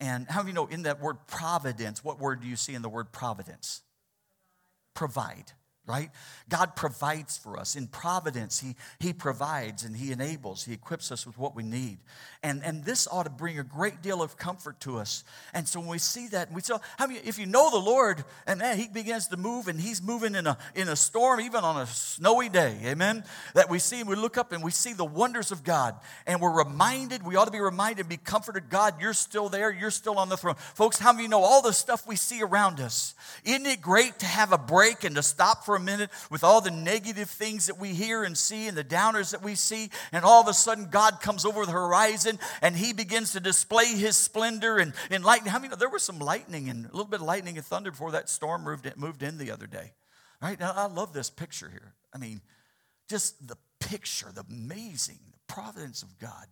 And 0.00 0.26
how 0.28 0.42
do 0.42 0.48
you 0.48 0.54
know 0.54 0.66
in 0.66 0.82
that 0.82 1.00
word 1.00 1.26
providence, 1.26 2.04
what 2.04 2.20
word 2.20 2.40
do 2.40 2.48
you 2.48 2.56
see 2.56 2.74
in 2.74 2.82
the 2.82 2.88
word 2.88 3.12
providence? 3.12 3.82
Provide 4.94 5.52
right? 5.86 6.10
God 6.48 6.74
provides 6.74 7.36
for 7.36 7.58
us. 7.58 7.76
In 7.76 7.86
providence, 7.86 8.60
He, 8.60 8.74
he 8.98 9.12
provides 9.12 9.84
and 9.84 9.96
He 9.96 10.12
enables, 10.12 10.64
He 10.64 10.72
equips 10.72 11.12
us 11.12 11.26
with 11.26 11.38
what 11.38 11.54
we 11.54 11.62
need. 11.62 11.98
And, 12.42 12.62
and 12.64 12.84
this 12.84 13.08
ought 13.10 13.24
to 13.24 13.30
bring 13.30 13.58
a 13.58 13.64
great 13.64 14.02
deal 14.02 14.22
of 14.22 14.36
comfort 14.36 14.80
to 14.80 14.98
us. 14.98 15.24
And 15.54 15.66
so 15.66 15.80
when 15.80 15.88
we 15.88 15.98
see 15.98 16.28
that, 16.28 16.52
we 16.52 16.60
say, 16.60 16.74
how 16.98 17.06
many, 17.06 17.20
if 17.20 17.38
you 17.38 17.46
know 17.46 17.70
the 17.70 17.78
Lord, 17.78 18.24
and 18.46 18.58
man, 18.58 18.78
He 18.78 18.88
begins 18.88 19.28
to 19.28 19.36
move 19.36 19.68
and 19.68 19.80
He's 19.80 20.02
moving 20.02 20.34
in 20.34 20.46
a, 20.46 20.58
in 20.74 20.88
a 20.88 20.96
storm, 20.96 21.40
even 21.40 21.62
on 21.62 21.80
a 21.80 21.86
snowy 21.86 22.48
day, 22.48 22.76
amen? 22.84 23.24
That 23.54 23.70
we 23.70 23.78
see, 23.78 24.00
and 24.00 24.08
we 24.08 24.16
look 24.16 24.36
up 24.36 24.52
and 24.52 24.62
we 24.62 24.70
see 24.72 24.92
the 24.92 25.04
wonders 25.04 25.52
of 25.52 25.64
God. 25.64 25.96
And 26.26 26.40
we're 26.40 26.64
reminded, 26.64 27.24
we 27.24 27.36
ought 27.36 27.46
to 27.46 27.50
be 27.50 27.60
reminded, 27.60 28.08
be 28.08 28.16
comforted, 28.16 28.68
God, 28.68 29.00
you're 29.00 29.14
still 29.14 29.48
there, 29.48 29.72
you're 29.72 29.90
still 29.90 30.18
on 30.18 30.28
the 30.28 30.36
throne. 30.36 30.56
Folks, 30.74 30.98
how 30.98 31.12
many 31.12 31.28
know 31.28 31.42
all 31.42 31.62
the 31.62 31.72
stuff 31.72 32.06
we 32.06 32.16
see 32.16 32.42
around 32.42 32.80
us? 32.80 33.14
Isn't 33.44 33.66
it 33.66 33.80
great 33.80 34.18
to 34.18 34.26
have 34.26 34.52
a 34.52 34.58
break 34.58 35.04
and 35.04 35.14
to 35.16 35.22
stop 35.22 35.64
for 35.64 35.75
a 35.76 35.80
minute 35.80 36.10
with 36.30 36.42
all 36.42 36.60
the 36.60 36.70
negative 36.70 37.30
things 37.30 37.66
that 37.66 37.78
we 37.78 37.90
hear 37.90 38.24
and 38.24 38.36
see 38.36 38.66
and 38.66 38.76
the 38.76 38.84
downers 38.84 39.30
that 39.30 39.42
we 39.42 39.54
see. 39.54 39.90
And 40.12 40.24
all 40.24 40.40
of 40.40 40.48
a 40.48 40.54
sudden, 40.54 40.88
God 40.90 41.20
comes 41.20 41.44
over 41.44 41.64
the 41.64 41.72
horizon 41.72 42.38
and 42.62 42.76
he 42.76 42.92
begins 42.92 43.32
to 43.32 43.40
display 43.40 43.86
his 43.86 44.16
splendor 44.16 44.78
and, 44.78 44.92
and 45.10 45.24
lightning. 45.24 45.52
How 45.52 45.58
I 45.58 45.60
many 45.60 45.74
there 45.76 45.88
was 45.88 46.02
some 46.02 46.18
lightning 46.18 46.68
and 46.68 46.86
a 46.86 46.88
little 46.88 47.04
bit 47.04 47.20
of 47.20 47.26
lightning 47.26 47.56
and 47.56 47.64
thunder 47.64 47.90
before 47.90 48.12
that 48.12 48.28
storm 48.28 48.64
moved 48.64 48.86
in, 48.86 48.92
moved 48.96 49.22
in 49.22 49.38
the 49.38 49.50
other 49.50 49.66
day? 49.66 49.92
Right? 50.42 50.58
Now, 50.58 50.72
I 50.74 50.86
love 50.86 51.12
this 51.12 51.30
picture 51.30 51.68
here. 51.70 51.94
I 52.12 52.18
mean, 52.18 52.40
just 53.08 53.46
the 53.46 53.56
picture, 53.80 54.28
the 54.34 54.44
amazing 54.50 55.18
the 55.32 55.54
providence 55.54 56.02
of 56.02 56.18
God, 56.18 56.46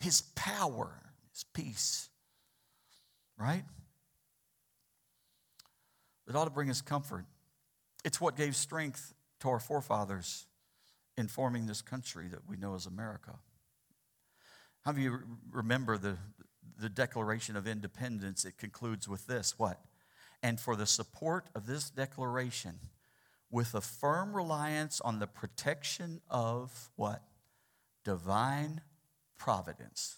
his 0.00 0.22
power, 0.34 0.90
his 1.32 1.44
peace. 1.54 2.08
Right? 3.38 3.64
It 6.28 6.36
ought 6.36 6.44
to 6.44 6.50
bring 6.50 6.70
us 6.70 6.80
comfort. 6.80 7.24
It's 8.04 8.20
what 8.20 8.36
gave 8.36 8.56
strength 8.56 9.14
to 9.40 9.48
our 9.48 9.60
forefathers 9.60 10.46
in 11.16 11.28
forming 11.28 11.66
this 11.66 11.82
country 11.82 12.28
that 12.28 12.48
we 12.48 12.56
know 12.56 12.74
as 12.74 12.86
America. 12.86 13.34
How 14.84 14.92
many 14.92 15.06
of 15.06 15.12
you 15.12 15.18
remember 15.50 15.96
the, 15.98 16.16
the 16.78 16.88
Declaration 16.88 17.56
of 17.56 17.66
Independence? 17.66 18.44
It 18.44 18.58
concludes 18.58 19.08
with 19.08 19.26
this 19.26 19.58
what? 19.58 19.80
And 20.42 20.58
for 20.58 20.74
the 20.74 20.86
support 20.86 21.46
of 21.54 21.66
this 21.66 21.90
declaration, 21.90 22.80
with 23.50 23.74
a 23.74 23.80
firm 23.80 24.34
reliance 24.34 25.00
on 25.00 25.18
the 25.18 25.26
protection 25.26 26.20
of 26.28 26.90
what? 26.96 27.22
Divine 28.04 28.80
providence. 29.38 30.16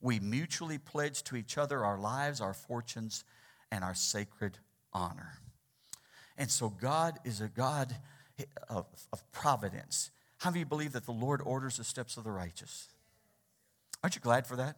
We 0.00 0.20
mutually 0.20 0.78
pledge 0.78 1.24
to 1.24 1.36
each 1.36 1.58
other 1.58 1.84
our 1.84 1.98
lives, 1.98 2.40
our 2.40 2.54
fortunes, 2.54 3.24
and 3.72 3.82
our 3.82 3.94
sacred 3.94 4.58
honor. 4.92 5.40
And 6.38 6.50
so 6.50 6.70
God 6.70 7.18
is 7.24 7.40
a 7.40 7.48
God 7.48 7.94
of, 8.70 8.86
of 9.12 9.32
providence. 9.32 10.10
How 10.38 10.50
many 10.50 10.64
believe 10.64 10.92
that 10.92 11.04
the 11.04 11.12
Lord 11.12 11.42
orders 11.44 11.76
the 11.76 11.84
steps 11.84 12.16
of 12.16 12.24
the 12.24 12.30
righteous? 12.30 12.88
Aren't 14.02 14.14
you 14.14 14.20
glad 14.20 14.46
for 14.46 14.56
that? 14.56 14.76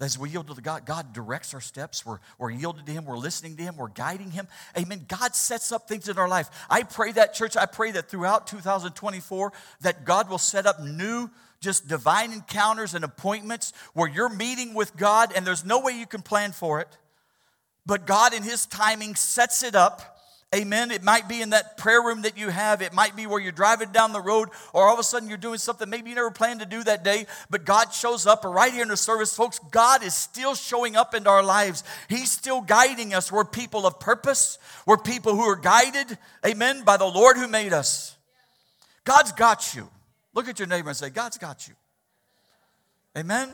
As 0.00 0.18
we 0.18 0.30
yield 0.30 0.46
to 0.46 0.54
the 0.54 0.62
God, 0.62 0.86
God 0.86 1.12
directs 1.12 1.52
our 1.52 1.60
steps. 1.60 2.06
We're, 2.06 2.20
we're 2.38 2.50
yielded 2.50 2.86
to 2.86 2.92
Him. 2.92 3.04
We're 3.04 3.18
listening 3.18 3.56
to 3.56 3.62
Him. 3.62 3.76
We're 3.76 3.88
guiding 3.88 4.30
Him. 4.30 4.48
Amen. 4.78 5.04
God 5.06 5.34
sets 5.34 5.72
up 5.72 5.88
things 5.88 6.08
in 6.08 6.16
our 6.16 6.28
life. 6.28 6.48
I 6.70 6.84
pray 6.84 7.12
that, 7.12 7.34
church, 7.34 7.54
I 7.54 7.66
pray 7.66 7.90
that 7.90 8.08
throughout 8.08 8.46
2024, 8.46 9.52
that 9.82 10.06
God 10.06 10.30
will 10.30 10.38
set 10.38 10.64
up 10.64 10.82
new, 10.82 11.30
just 11.60 11.86
divine 11.86 12.32
encounters 12.32 12.94
and 12.94 13.04
appointments 13.04 13.74
where 13.92 14.08
you're 14.08 14.30
meeting 14.30 14.72
with 14.72 14.96
God 14.96 15.32
and 15.36 15.46
there's 15.46 15.66
no 15.66 15.80
way 15.80 15.92
you 15.92 16.06
can 16.06 16.22
plan 16.22 16.52
for 16.52 16.80
it. 16.80 16.88
But 17.84 18.06
God, 18.06 18.32
in 18.32 18.42
His 18.42 18.64
timing, 18.64 19.16
sets 19.16 19.62
it 19.62 19.74
up. 19.74 20.19
Amen. 20.52 20.90
It 20.90 21.04
might 21.04 21.28
be 21.28 21.42
in 21.42 21.50
that 21.50 21.76
prayer 21.76 22.02
room 22.02 22.22
that 22.22 22.36
you 22.36 22.48
have. 22.48 22.82
It 22.82 22.92
might 22.92 23.14
be 23.14 23.24
where 23.28 23.40
you're 23.40 23.52
driving 23.52 23.92
down 23.92 24.12
the 24.12 24.20
road, 24.20 24.48
or 24.72 24.88
all 24.88 24.94
of 24.94 24.98
a 24.98 25.04
sudden 25.04 25.28
you're 25.28 25.38
doing 25.38 25.58
something 25.58 25.88
maybe 25.88 26.10
you 26.10 26.16
never 26.16 26.32
planned 26.32 26.58
to 26.58 26.66
do 26.66 26.82
that 26.82 27.04
day, 27.04 27.26
but 27.50 27.64
God 27.64 27.94
shows 27.94 28.26
up. 28.26 28.44
Right 28.44 28.72
here 28.72 28.82
in 28.82 28.88
the 28.88 28.96
service, 28.96 29.32
folks, 29.32 29.60
God 29.70 30.02
is 30.02 30.12
still 30.12 30.56
showing 30.56 30.96
up 30.96 31.14
into 31.14 31.30
our 31.30 31.44
lives. 31.44 31.84
He's 32.08 32.32
still 32.32 32.62
guiding 32.62 33.14
us. 33.14 33.30
We're 33.30 33.44
people 33.44 33.86
of 33.86 34.00
purpose. 34.00 34.58
We're 34.86 34.98
people 34.98 35.36
who 35.36 35.42
are 35.42 35.54
guided, 35.54 36.18
amen, 36.44 36.82
by 36.82 36.96
the 36.96 37.06
Lord 37.06 37.36
who 37.36 37.46
made 37.46 37.72
us. 37.72 38.16
God's 39.04 39.30
got 39.30 39.72
you. 39.76 39.88
Look 40.34 40.48
at 40.48 40.58
your 40.58 40.66
neighbor 40.66 40.88
and 40.88 40.96
say, 40.96 41.10
God's 41.10 41.38
got 41.38 41.68
you. 41.68 41.74
Amen. 43.16 43.50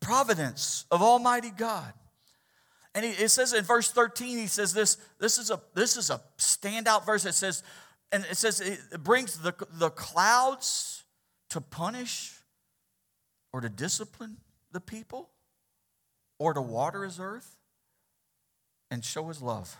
Providence 0.00 0.84
of 0.90 1.00
Almighty 1.00 1.50
God. 1.50 1.92
And 2.94 3.04
it 3.04 3.30
says 3.30 3.52
in 3.52 3.64
verse 3.64 3.90
13, 3.90 4.38
he 4.38 4.46
says 4.46 4.72
this, 4.72 4.98
this 5.18 5.38
is 5.38 5.50
a 5.50 5.60
this 5.74 5.96
is 5.96 6.10
a 6.10 6.20
standout 6.38 7.04
verse. 7.04 7.24
It 7.24 7.34
says, 7.34 7.64
and 8.12 8.24
it 8.30 8.36
says 8.36 8.60
it 8.60 9.02
brings 9.02 9.38
the, 9.38 9.52
the 9.72 9.90
clouds 9.90 11.02
to 11.50 11.60
punish 11.60 12.32
or 13.52 13.60
to 13.60 13.68
discipline 13.68 14.36
the 14.70 14.80
people 14.80 15.30
or 16.38 16.54
to 16.54 16.60
water 16.60 17.02
his 17.04 17.18
earth 17.18 17.56
and 18.90 19.04
show 19.04 19.26
his 19.26 19.42
love. 19.42 19.76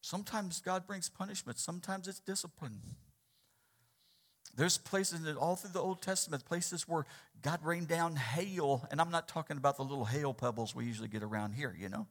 Sometimes 0.00 0.60
God 0.60 0.86
brings 0.86 1.08
punishment, 1.08 1.58
sometimes 1.58 2.08
it's 2.08 2.20
discipline. 2.20 2.80
There's 4.54 4.78
places 4.78 5.22
that 5.22 5.36
all 5.36 5.56
through 5.56 5.70
the 5.70 5.80
Old 5.80 6.02
Testament, 6.02 6.44
places 6.44 6.88
where 6.88 7.06
God 7.42 7.60
rained 7.64 7.88
down 7.88 8.16
hail, 8.16 8.86
and 8.90 9.00
I'm 9.00 9.10
not 9.10 9.28
talking 9.28 9.56
about 9.56 9.76
the 9.76 9.84
little 9.84 10.04
hail 10.04 10.34
pebbles 10.34 10.74
we 10.74 10.84
usually 10.84 11.08
get 11.08 11.22
around 11.22 11.52
here, 11.52 11.74
you 11.78 11.88
know, 11.88 12.06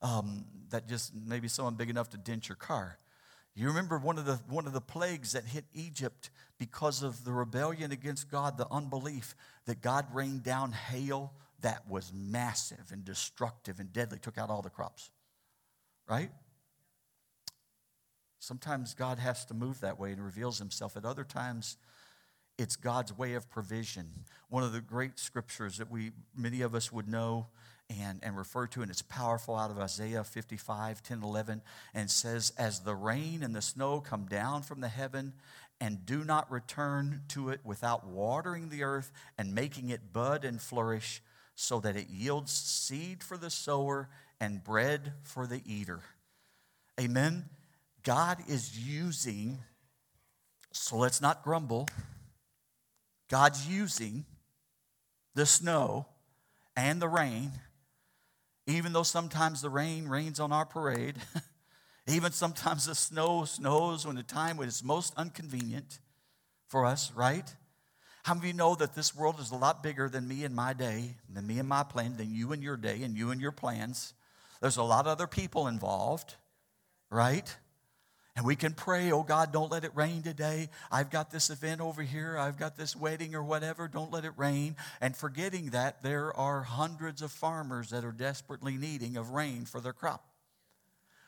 um, 0.00 0.44
that 0.70 0.88
just 0.88 1.12
maybe 1.14 1.48
someone 1.48 1.74
big 1.74 1.90
enough 1.90 2.10
to 2.10 2.16
dent 2.16 2.48
your 2.48 2.56
car. 2.56 2.98
You 3.54 3.68
remember 3.68 3.98
one 3.98 4.18
of 4.18 4.24
the 4.24 4.36
one 4.48 4.66
of 4.66 4.72
the 4.72 4.80
plagues 4.80 5.32
that 5.32 5.44
hit 5.44 5.64
Egypt 5.74 6.30
because 6.58 7.02
of 7.02 7.24
the 7.24 7.32
rebellion 7.32 7.92
against 7.92 8.30
God, 8.30 8.58
the 8.58 8.66
unbelief 8.70 9.36
that 9.66 9.80
God 9.80 10.06
rained 10.12 10.42
down 10.42 10.72
hail 10.72 11.32
that 11.60 11.88
was 11.88 12.12
massive 12.12 12.90
and 12.92 13.04
destructive 13.04 13.78
and 13.78 13.92
deadly, 13.92 14.18
took 14.18 14.38
out 14.38 14.50
all 14.50 14.60
the 14.60 14.70
crops. 14.70 15.10
Right? 16.08 16.30
Sometimes 18.44 18.92
God 18.92 19.18
has 19.18 19.46
to 19.46 19.54
move 19.54 19.80
that 19.80 19.98
way 19.98 20.12
and 20.12 20.22
reveals 20.22 20.58
himself. 20.58 20.98
At 20.98 21.06
other 21.06 21.24
times, 21.24 21.78
it's 22.58 22.76
God's 22.76 23.16
way 23.16 23.32
of 23.34 23.48
provision. 23.48 24.10
One 24.50 24.62
of 24.62 24.74
the 24.74 24.82
great 24.82 25.18
scriptures 25.18 25.78
that 25.78 25.90
we 25.90 26.12
many 26.36 26.60
of 26.60 26.74
us 26.74 26.92
would 26.92 27.08
know 27.08 27.46
and, 27.88 28.20
and 28.22 28.36
refer 28.36 28.66
to, 28.66 28.82
and 28.82 28.90
it's 28.90 29.00
powerful 29.00 29.56
out 29.56 29.70
of 29.70 29.78
Isaiah 29.78 30.24
55, 30.24 31.02
10, 31.02 31.22
11, 31.22 31.62
and 31.94 32.10
says, 32.10 32.52
As 32.58 32.80
the 32.80 32.94
rain 32.94 33.42
and 33.42 33.56
the 33.56 33.62
snow 33.62 34.00
come 34.00 34.26
down 34.26 34.62
from 34.62 34.82
the 34.82 34.88
heaven 34.88 35.32
and 35.80 36.04
do 36.04 36.22
not 36.22 36.50
return 36.50 37.22
to 37.28 37.48
it 37.48 37.60
without 37.64 38.06
watering 38.06 38.68
the 38.68 38.82
earth 38.82 39.10
and 39.38 39.54
making 39.54 39.88
it 39.88 40.12
bud 40.12 40.44
and 40.44 40.60
flourish, 40.60 41.22
so 41.54 41.80
that 41.80 41.96
it 41.96 42.10
yields 42.10 42.52
seed 42.52 43.22
for 43.22 43.38
the 43.38 43.50
sower 43.50 44.10
and 44.38 44.62
bread 44.62 45.14
for 45.22 45.46
the 45.46 45.62
eater. 45.64 46.00
Amen. 47.00 47.46
God 48.04 48.38
is 48.48 48.78
using, 48.78 49.58
so 50.72 50.96
let's 50.96 51.20
not 51.20 51.42
grumble. 51.42 51.88
God's 53.30 53.66
using 53.66 54.26
the 55.34 55.46
snow 55.46 56.06
and 56.76 57.00
the 57.00 57.08
rain, 57.08 57.52
even 58.66 58.92
though 58.92 59.02
sometimes 59.02 59.62
the 59.62 59.70
rain 59.70 60.06
rains 60.06 60.38
on 60.38 60.52
our 60.52 60.66
parade, 60.66 61.16
even 62.06 62.32
sometimes 62.32 62.86
the 62.86 62.94
snow 62.94 63.44
snows 63.44 64.06
when 64.06 64.16
the 64.16 64.22
time 64.22 64.58
when 64.58 64.68
it's 64.68 64.84
most 64.84 65.14
inconvenient 65.18 65.98
for 66.68 66.84
us, 66.84 67.10
right? 67.12 67.54
How 68.24 68.34
many 68.34 68.48
of 68.48 68.54
you 68.54 68.58
know 68.58 68.74
that 68.74 68.94
this 68.94 69.14
world 69.14 69.38
is 69.40 69.50
a 69.50 69.56
lot 69.56 69.82
bigger 69.82 70.08
than 70.08 70.28
me 70.28 70.44
and 70.44 70.54
my 70.54 70.72
day, 70.72 71.16
than 71.28 71.46
me 71.46 71.58
and 71.58 71.68
my 71.68 71.82
plan, 71.82 72.16
than 72.16 72.34
you 72.34 72.52
and 72.52 72.62
your 72.62 72.76
day 72.76 73.02
and 73.02 73.16
you 73.16 73.30
and 73.30 73.40
your 73.40 73.52
plans? 73.52 74.14
There's 74.60 74.76
a 74.76 74.82
lot 74.82 75.06
of 75.06 75.08
other 75.08 75.26
people 75.26 75.66
involved, 75.68 76.34
right? 77.10 77.54
And 78.36 78.44
we 78.44 78.56
can 78.56 78.72
pray, 78.72 79.12
oh 79.12 79.22
God, 79.22 79.52
don't 79.52 79.70
let 79.70 79.84
it 79.84 79.92
rain 79.94 80.22
today. 80.22 80.68
I've 80.90 81.08
got 81.08 81.30
this 81.30 81.50
event 81.50 81.80
over 81.80 82.02
here. 82.02 82.36
I've 82.36 82.58
got 82.58 82.76
this 82.76 82.96
wedding 82.96 83.36
or 83.36 83.44
whatever. 83.44 83.86
Don't 83.86 84.10
let 84.10 84.24
it 84.24 84.32
rain. 84.36 84.74
And 85.00 85.16
forgetting 85.16 85.70
that 85.70 86.02
there 86.02 86.36
are 86.36 86.62
hundreds 86.62 87.22
of 87.22 87.30
farmers 87.30 87.90
that 87.90 88.04
are 88.04 88.12
desperately 88.12 88.76
needing 88.76 89.16
of 89.16 89.30
rain 89.30 89.66
for 89.66 89.80
their 89.80 89.92
crop. 89.92 90.24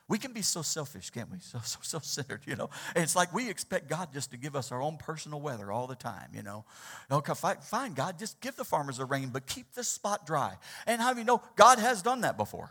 We 0.08 0.18
can 0.18 0.32
be 0.32 0.42
so 0.42 0.62
selfish, 0.62 1.10
can't 1.10 1.30
we? 1.30 1.38
So 1.42 1.60
so 1.62 1.78
so 1.82 1.98
centered, 2.00 2.42
you 2.44 2.56
know. 2.56 2.70
And 2.94 3.04
it's 3.04 3.14
like 3.14 3.32
we 3.32 3.48
expect 3.48 3.88
God 3.88 4.12
just 4.12 4.32
to 4.32 4.36
give 4.36 4.56
us 4.56 4.72
our 4.72 4.82
own 4.82 4.96
personal 4.96 5.40
weather 5.40 5.70
all 5.70 5.86
the 5.86 5.96
time, 5.96 6.30
you 6.32 6.42
know. 6.42 6.64
Okay, 7.10 7.34
fine, 7.34 7.94
God, 7.94 8.18
just 8.18 8.40
give 8.40 8.56
the 8.56 8.64
farmers 8.64 8.98
the 8.98 9.04
rain, 9.04 9.30
but 9.32 9.46
keep 9.46 9.74
this 9.74 9.88
spot 9.88 10.26
dry. 10.26 10.54
And 10.86 11.00
how 11.00 11.12
do 11.12 11.20
you 11.20 11.24
know 11.24 11.40
God 11.54 11.78
has 11.78 12.02
done 12.02 12.22
that 12.22 12.36
before? 12.36 12.70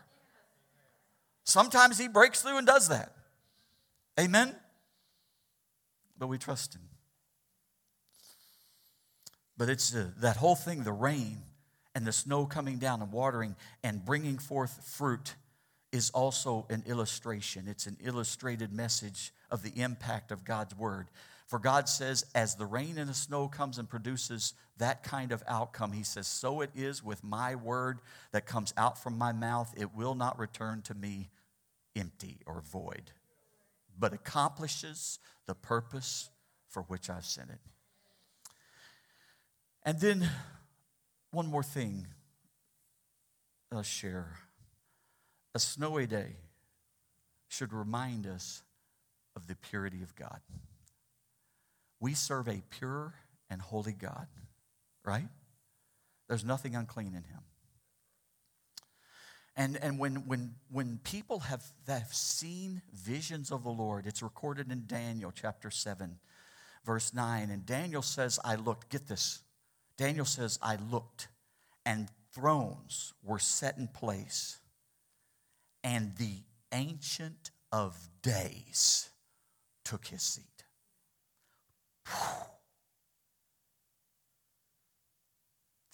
Sometimes 1.46 1.98
He 1.98 2.10
breaks 2.10 2.42
through 2.42 2.58
and 2.58 2.68
does 2.68 2.90
that. 2.90 3.14
Amen? 4.20 4.56
But 6.18 6.28
we 6.28 6.38
trust 6.38 6.76
Him. 6.76 6.82
But 9.58 9.70
it's 9.70 9.94
uh, 9.94 10.12
that 10.18 10.38
whole 10.38 10.56
thing 10.56 10.84
the 10.84 10.92
rain 10.92 11.38
and 11.94 12.06
the 12.06 12.12
snow 12.12 12.46
coming 12.46 12.78
down 12.78 13.02
and 13.02 13.12
watering 13.12 13.56
and 13.84 14.04
bringing 14.04 14.38
forth 14.38 14.86
fruit 14.86 15.36
is 15.92 16.10
also 16.10 16.66
an 16.70 16.84
illustration. 16.86 17.68
It's 17.68 17.88
an 17.88 17.98
illustrated 18.04 18.74
message 18.74 19.34
of 19.50 19.64
the 19.64 19.82
impact 19.82 20.32
of 20.32 20.44
God's 20.44 20.76
word. 20.76 21.08
For 21.48 21.60
God 21.60 21.88
says, 21.88 22.26
as 22.34 22.56
the 22.56 22.66
rain 22.66 22.98
and 22.98 23.10
the 23.10 23.14
snow 23.14 23.48
comes 23.48 23.78
and 23.78 23.88
produces 23.88 24.54
that 24.78 25.04
kind 25.04 25.32
of 25.32 25.44
outcome, 25.48 25.92
He 25.94 26.04
says, 26.04 26.28
so 26.28 26.62
it 26.62 26.72
is 26.76 27.04
with 27.04 27.24
my 27.24 27.56
word 27.56 28.00
that 28.32 28.46
comes 28.46 28.74
out 28.78 29.02
from 29.02 29.18
my 29.18 29.32
mouth. 29.32 29.74
It 29.78 29.94
will 29.96 30.16
not 30.16 30.40
return 30.40 30.82
to 30.84 30.94
me 30.94 31.30
empty 31.96 32.40
or 32.46 32.62
void 32.62 33.12
but 33.98 34.14
accomplishes 34.14 35.20
the 35.46 35.56
purpose 35.56 36.30
for 36.70 36.84
which 36.84 37.10
I've 37.10 37.26
sent 37.26 37.50
it. 37.50 37.60
And 39.84 40.00
then 40.00 40.30
one 41.32 41.48
more 41.48 41.64
thing 41.64 42.08
I'll 43.72 43.84
share. 43.84 44.40
A 45.54 45.60
snowy 45.60 46.08
day 46.08 46.38
should 47.48 47.72
remind 47.72 48.26
us 48.26 48.64
of 49.36 49.48
the 49.48 49.56
purity 49.56 50.02
of 50.02 50.16
God. 50.16 50.40
We 52.00 52.14
serve 52.14 52.48
a 52.48 52.62
pure 52.70 53.14
and 53.50 53.62
holy 53.62 53.94
God, 53.94 54.28
right? 55.06 55.30
There's 56.28 56.44
nothing 56.44 56.76
unclean 56.76 57.10
in 57.10 57.24
him. 57.24 57.42
And, 59.58 59.78
and 59.82 59.98
when, 59.98 60.28
when, 60.28 60.56
when 60.70 61.00
people 61.04 61.40
have, 61.40 61.64
have 61.88 62.14
seen 62.14 62.82
visions 62.94 63.52
of 63.52 63.64
the 63.64 63.70
Lord, 63.70 64.06
it's 64.06 64.22
recorded 64.22 64.70
in 64.72 64.84
Daniel 64.86 65.32
chapter 65.34 65.72
7, 65.72 66.20
verse 66.86 67.14
9. 67.14 67.50
And 67.50 67.66
Daniel 67.66 68.02
says, 68.02 68.38
I 68.44 68.56
looked, 68.56 68.90
get 68.90 69.08
this. 69.08 69.42
Daniel 69.98 70.26
says, 70.26 70.60
I 70.62 70.78
looked, 70.92 71.30
and 71.86 72.10
thrones 72.34 73.14
were 73.24 73.40
set 73.40 73.78
in 73.78 73.88
place, 73.88 74.60
and 75.84 76.14
the 76.18 76.44
Ancient 76.74 77.52
of 77.72 77.98
Days 78.22 79.10
took 79.86 80.08
his 80.08 80.22
seat. 80.22 80.66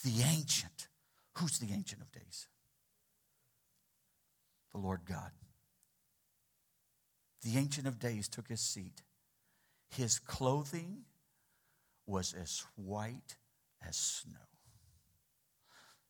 The 0.04 0.24
Ancient. 0.24 0.88
Who's 1.38 1.60
the 1.60 1.72
Ancient 1.72 2.02
of 2.02 2.12
Days? 2.12 2.48
The 4.74 4.80
Lord 4.80 5.02
God. 5.06 5.32
The 7.44 7.58
Ancient 7.58 7.88
of 7.88 8.00
Days 8.00 8.28
took 8.28 8.48
his 8.48 8.62
seat. 8.62 9.02
His 9.90 10.20
clothing 10.20 11.04
was 12.06 12.34
as 12.34 12.64
white 12.76 13.38
as 13.86 13.96
snow. 13.96 14.38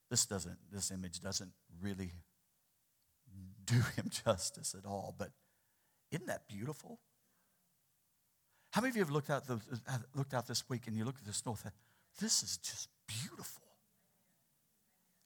This 0.09 0.25
doesn't, 0.25 0.57
this 0.71 0.91
image 0.91 1.21
doesn't 1.21 1.51
really 1.81 2.11
do 3.65 3.75
him 3.95 4.09
justice 4.09 4.75
at 4.77 4.85
all, 4.85 5.15
but 5.17 5.31
isn't 6.11 6.27
that 6.27 6.47
beautiful? 6.47 6.99
How 8.71 8.81
many 8.81 8.89
of 8.89 8.95
you 8.97 9.03
have 9.03 9.11
looked 9.11 9.29
out, 9.29 9.47
the, 9.47 9.59
looked 10.15 10.33
out 10.33 10.47
this 10.47 10.69
week 10.69 10.87
and 10.87 10.95
you 10.95 11.05
look 11.05 11.17
at 11.17 11.25
the 11.25 11.33
snow 11.33 11.57
and 11.63 11.73
this 12.19 12.43
is 12.43 12.57
just 12.57 12.89
beautiful? 13.07 13.63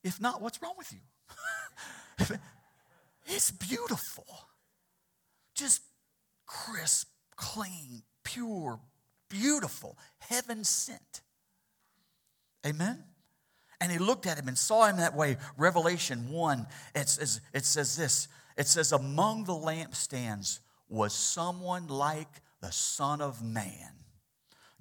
If 0.04 0.22
not, 0.22 0.42
what's 0.42 0.62
wrong 0.62 0.74
with 0.78 0.94
you? 0.94 2.38
it's 3.26 3.52
beautiful. 3.52 4.26
Just 5.56 5.82
crisp, 6.46 7.08
clean, 7.36 8.04
pure, 8.24 8.80
beautiful, 9.30 9.98
heaven 10.20 10.64
sent. 10.64 11.22
Amen? 12.66 13.04
And 13.82 13.92
he 13.92 13.98
looked 13.98 14.26
at 14.26 14.38
him 14.38 14.48
and 14.48 14.58
saw 14.58 14.88
him 14.88 14.98
that 14.98 15.16
way. 15.16 15.38
Revelation 15.58 16.30
1, 16.30 16.68
it 16.96 17.10
says, 17.10 17.42
it 17.54 17.66
says 17.66 17.96
this 17.96 18.28
it 18.58 18.68
says, 18.68 18.92
Among 18.92 19.44
the 19.44 19.54
lampstands 19.54 20.60
was 20.88 21.14
someone 21.14 21.88
like 21.88 22.42
the 22.62 22.72
Son 22.72 23.22
of 23.22 23.44
Man, 23.44 23.92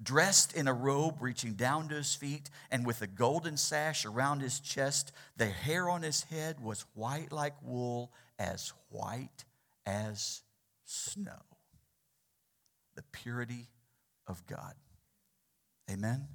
dressed 0.03 0.55
in 0.55 0.69
a 0.69 0.73
robe 0.73 1.17
reaching 1.21 1.55
down 1.55 1.89
to 1.89 1.97
his 1.97 2.15
feet 2.15 2.51
and 2.71 2.87
with 2.87 3.03
a 3.03 3.07
golden 3.07 3.57
sash 3.57 4.05
around 4.05 4.41
his 4.41 4.61
chest. 4.61 5.13
The 5.37 5.47
hair 5.47 5.89
on 5.89 6.03
his 6.03 6.25
head 6.25 6.61
was 6.61 6.85
white 6.95 7.33
like 7.33 7.55
wool, 7.63 8.13
as 8.39 8.73
white 8.91 9.45
as 9.87 10.43
snow. 10.85 11.43
The 12.95 13.03
purity 13.13 13.69
of 14.27 14.47
God. 14.47 14.75
Amen. 15.91 16.29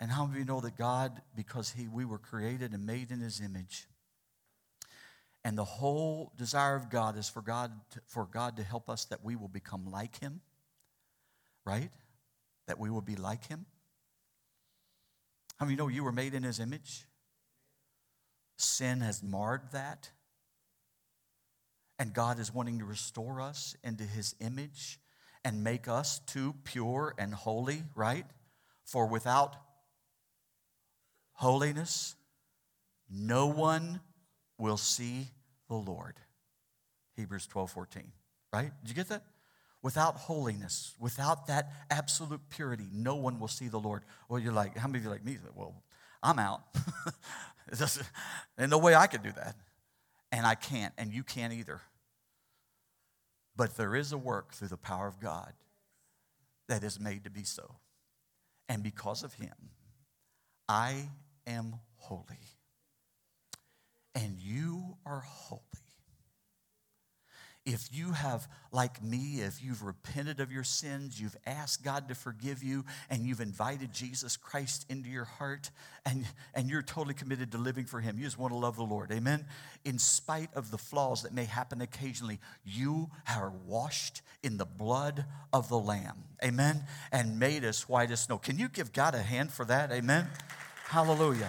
And 0.00 0.10
how 0.10 0.26
many 0.26 0.40
of 0.40 0.46
you 0.46 0.52
know 0.52 0.60
that 0.60 0.76
God, 0.76 1.22
because 1.36 1.70
he, 1.70 1.86
we 1.88 2.04
were 2.04 2.18
created 2.18 2.72
and 2.72 2.84
made 2.84 3.10
in 3.10 3.20
His 3.20 3.40
image, 3.40 3.86
and 5.44 5.56
the 5.56 5.64
whole 5.64 6.32
desire 6.36 6.74
of 6.74 6.90
God 6.90 7.16
is 7.16 7.28
for 7.28 7.42
God, 7.42 7.70
to, 7.92 8.00
for 8.06 8.26
God 8.26 8.56
to 8.56 8.62
help 8.62 8.88
us 8.88 9.04
that 9.06 9.24
we 9.24 9.36
will 9.36 9.48
become 9.48 9.90
like 9.90 10.18
Him, 10.20 10.40
right? 11.64 11.90
That 12.66 12.78
we 12.78 12.90
will 12.90 13.02
be 13.02 13.16
like 13.16 13.46
Him. 13.46 13.66
How 15.56 15.66
many 15.66 15.74
of 15.74 15.78
you 15.78 15.84
know 15.84 15.88
you 15.88 16.04
were 16.04 16.12
made 16.12 16.34
in 16.34 16.42
His 16.42 16.60
image? 16.60 17.06
Sin 18.56 19.00
has 19.00 19.22
marred 19.22 19.70
that. 19.72 20.10
And 21.98 22.12
God 22.12 22.38
is 22.38 22.52
wanting 22.52 22.80
to 22.80 22.84
restore 22.84 23.40
us 23.40 23.76
into 23.84 24.04
His 24.04 24.34
image 24.40 24.98
and 25.44 25.62
make 25.62 25.88
us 25.88 26.20
too 26.20 26.54
pure 26.64 27.14
and 27.18 27.34
holy, 27.34 27.84
right? 27.94 28.24
For 28.84 29.06
without 29.06 29.56
holiness, 31.34 32.14
no 33.10 33.46
one 33.46 34.00
will 34.58 34.76
see 34.76 35.28
the 35.68 35.74
Lord. 35.74 36.14
Hebrews 37.16 37.46
12, 37.46 37.70
14. 37.70 38.12
Right? 38.52 38.70
Did 38.82 38.90
you 38.90 38.94
get 38.94 39.08
that? 39.08 39.24
Without 39.82 40.16
holiness, 40.16 40.94
without 40.98 41.46
that 41.48 41.70
absolute 41.90 42.40
purity, 42.48 42.86
no 42.90 43.16
one 43.16 43.38
will 43.38 43.48
see 43.48 43.68
the 43.68 43.78
Lord. 43.78 44.02
Well, 44.28 44.40
you're 44.40 44.52
like, 44.52 44.76
how 44.78 44.88
many 44.88 44.98
of 44.98 45.04
you 45.04 45.10
like 45.10 45.24
me? 45.24 45.36
Well, 45.54 45.74
I'm 46.22 46.38
out. 46.38 46.62
There's 47.68 48.02
no 48.58 48.78
way 48.78 48.94
I 48.94 49.06
could 49.06 49.22
do 49.22 49.32
that. 49.32 49.56
And 50.34 50.44
I 50.44 50.56
can't, 50.56 50.92
and 50.98 51.12
you 51.12 51.22
can't 51.22 51.52
either. 51.52 51.80
But 53.54 53.76
there 53.76 53.94
is 53.94 54.10
a 54.10 54.18
work 54.18 54.52
through 54.52 54.66
the 54.66 54.76
power 54.76 55.06
of 55.06 55.20
God 55.20 55.52
that 56.68 56.82
is 56.82 56.98
made 56.98 57.22
to 57.22 57.30
be 57.30 57.44
so. 57.44 57.76
And 58.68 58.82
because 58.82 59.22
of 59.22 59.34
Him, 59.34 59.54
I 60.68 61.10
am 61.46 61.76
holy, 61.98 62.48
and 64.16 64.36
you 64.40 64.96
are 65.06 65.20
holy. 65.20 65.60
If 67.66 67.88
you 67.90 68.12
have, 68.12 68.46
like 68.72 69.02
me, 69.02 69.40
if 69.40 69.62
you've 69.62 69.82
repented 69.82 70.38
of 70.40 70.52
your 70.52 70.64
sins, 70.64 71.18
you've 71.18 71.36
asked 71.46 71.82
God 71.82 72.08
to 72.08 72.14
forgive 72.14 72.62
you, 72.62 72.84
and 73.08 73.24
you've 73.24 73.40
invited 73.40 73.90
Jesus 73.90 74.36
Christ 74.36 74.84
into 74.90 75.08
your 75.08 75.24
heart, 75.24 75.70
and, 76.04 76.26
and 76.54 76.68
you're 76.68 76.82
totally 76.82 77.14
committed 77.14 77.52
to 77.52 77.58
living 77.58 77.86
for 77.86 78.00
Him, 78.00 78.18
you 78.18 78.24
just 78.24 78.38
want 78.38 78.52
to 78.52 78.58
love 78.58 78.76
the 78.76 78.82
Lord, 78.82 79.10
amen? 79.10 79.46
In 79.86 79.98
spite 79.98 80.50
of 80.54 80.70
the 80.70 80.76
flaws 80.76 81.22
that 81.22 81.32
may 81.32 81.46
happen 81.46 81.80
occasionally, 81.80 82.38
you 82.66 83.10
are 83.26 83.50
washed 83.66 84.20
in 84.42 84.58
the 84.58 84.66
blood 84.66 85.24
of 85.50 85.70
the 85.70 85.78
Lamb, 85.78 86.24
amen? 86.44 86.84
And 87.12 87.38
made 87.38 87.64
us 87.64 87.88
white 87.88 88.10
as 88.10 88.20
snow. 88.20 88.36
Can 88.36 88.58
you 88.58 88.68
give 88.68 88.92
God 88.92 89.14
a 89.14 89.22
hand 89.22 89.50
for 89.50 89.64
that, 89.64 89.90
amen? 89.90 90.28
Hallelujah. 90.88 91.48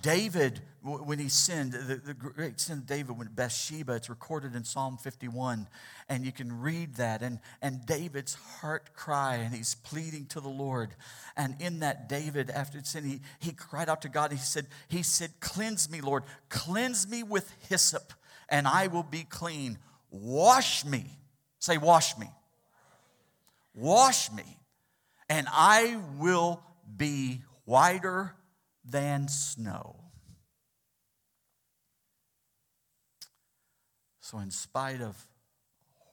David, 0.00 0.62
when 0.82 1.18
he 1.18 1.28
sinned, 1.28 1.72
the, 1.72 1.96
the, 1.96 2.14
great 2.14 2.58
sin 2.58 2.78
of 2.78 2.86
David 2.86 3.18
when 3.18 3.28
Bathsheba, 3.28 3.94
it's 3.94 4.08
recorded 4.08 4.54
in 4.54 4.64
Psalm 4.64 4.96
51, 4.96 5.66
and 6.08 6.24
you 6.24 6.32
can 6.32 6.60
read 6.60 6.94
that. 6.96 7.22
And, 7.22 7.38
and 7.60 7.84
David's 7.84 8.34
heart 8.34 8.94
cry, 8.94 9.36
and 9.36 9.54
he's 9.54 9.74
pleading 9.74 10.26
to 10.26 10.40
the 10.40 10.48
Lord. 10.48 10.94
And 11.36 11.54
in 11.60 11.80
that, 11.80 12.08
David, 12.08 12.50
after 12.50 12.82
sin, 12.82 13.04
he, 13.04 13.20
he 13.38 13.52
cried 13.52 13.88
out 13.88 14.02
to 14.02 14.08
God. 14.08 14.32
He 14.32 14.38
said, 14.38 14.66
he 14.88 15.02
said, 15.02 15.30
Cleanse 15.40 15.90
me, 15.90 16.00
Lord. 16.00 16.24
Cleanse 16.48 17.08
me 17.08 17.22
with 17.22 17.52
hyssop, 17.68 18.12
and 18.48 18.66
I 18.66 18.86
will 18.86 19.02
be 19.02 19.24
clean. 19.24 19.78
Wash 20.10 20.84
me. 20.84 21.04
Say, 21.58 21.76
wash 21.76 22.16
me. 22.16 22.26
Wash 23.74 24.32
me 24.32 24.60
and 25.30 25.46
I 25.48 25.96
will 26.18 26.60
be 26.96 27.42
whiter 27.64 28.34
than 28.84 29.28
snow. 29.28 29.94
So, 34.30 34.38
in 34.38 34.52
spite 34.52 35.00
of 35.00 35.26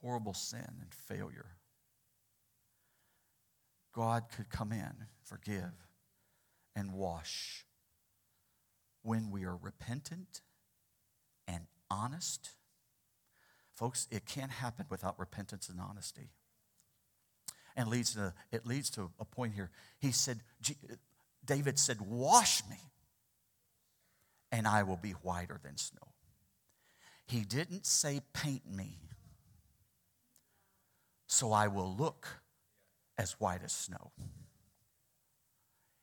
horrible 0.02 0.34
sin 0.34 0.66
and 0.82 0.92
failure, 0.92 1.46
God 3.94 4.24
could 4.36 4.50
come 4.50 4.72
in, 4.72 5.06
forgive, 5.22 5.88
and 6.76 6.94
wash 6.94 7.64
when 9.04 9.30
we 9.30 9.44
are 9.44 9.56
repentant 9.56 10.42
and 11.48 11.68
honest. 11.92 12.50
Folks, 13.76 14.08
it 14.10 14.26
can't 14.26 14.50
happen 14.50 14.88
without 14.90 15.20
repentance 15.20 15.70
and 15.70 15.80
honesty 15.80 16.32
and 17.76 17.88
leads 17.88 18.16
to, 18.16 18.34
it 18.52 18.66
leads 18.66 18.90
to 18.90 19.12
a 19.20 19.26
point 19.26 19.54
here. 19.54 19.70
He 20.00 20.12
said, 20.12 20.40
David 21.46 21.78
said, 21.78 22.02
Wash 22.02 22.64
me, 22.68 22.80
and 24.52 24.68
I 24.68 24.82
will 24.82 24.98
be 24.98 25.12
whiter 25.12 25.60
than 25.64 25.78
snow. 25.78 26.14
He 27.28 27.42
didn't 27.42 27.86
say, 27.86 28.22
Paint 28.34 28.70
me, 28.72 29.00
so 31.28 31.52
I 31.52 31.68
will 31.68 31.96
look 31.96 32.28
as 33.18 33.34
white 33.34 33.64
as 33.64 33.74
snow. 33.74 34.12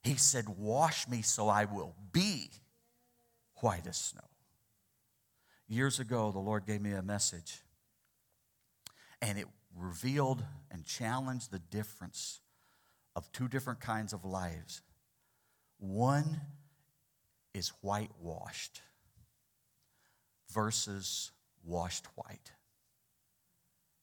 He 0.03 0.17
said, 0.17 0.49
Wash 0.49 1.09
me, 1.09 1.23
so 1.23 1.49
I 1.49 1.65
will 1.65 1.95
be 2.13 2.51
white 3.57 3.87
as 3.87 3.97
snow. 3.97 4.29
Years 5.67 5.99
ago, 5.99 6.31
the 6.31 6.39
Lord 6.39 6.67
gave 6.67 6.83
me 6.83 6.93
a 6.93 7.03
message, 7.03 7.63
and 9.23 9.39
it 9.39 9.47
revealed 9.75 10.45
and 10.71 10.85
challenged 10.85 11.51
the 11.51 11.59
difference 11.59 12.41
of 13.17 13.33
two 13.33 13.49
different 13.49 13.81
kinds 13.81 14.13
of 14.13 14.27
lives. 14.27 14.83
One 15.79 16.41
is 17.55 17.73
whitewashed, 17.81 18.83
versus 20.55 21.33
washed 21.65 22.07
white. 22.15 22.53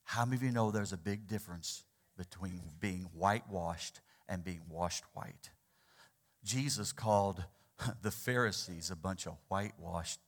How 0.03 0.25
many 0.25 0.35
of 0.35 0.43
you 0.43 0.51
know 0.51 0.71
there's 0.71 0.91
a 0.91 0.97
big 0.97 1.27
difference 1.27 1.83
between 2.17 2.61
being 2.79 3.09
whitewashed 3.15 4.01
and 4.27 4.43
being 4.43 4.61
washed 4.69 5.05
white? 5.13 5.49
Jesus 6.43 6.91
called 6.91 7.45
the 8.01 8.11
Pharisees 8.11 8.91
a 8.91 8.95
bunch 8.95 9.25
of 9.25 9.37
whitewashed 9.47 10.19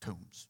tombs. 0.00 0.46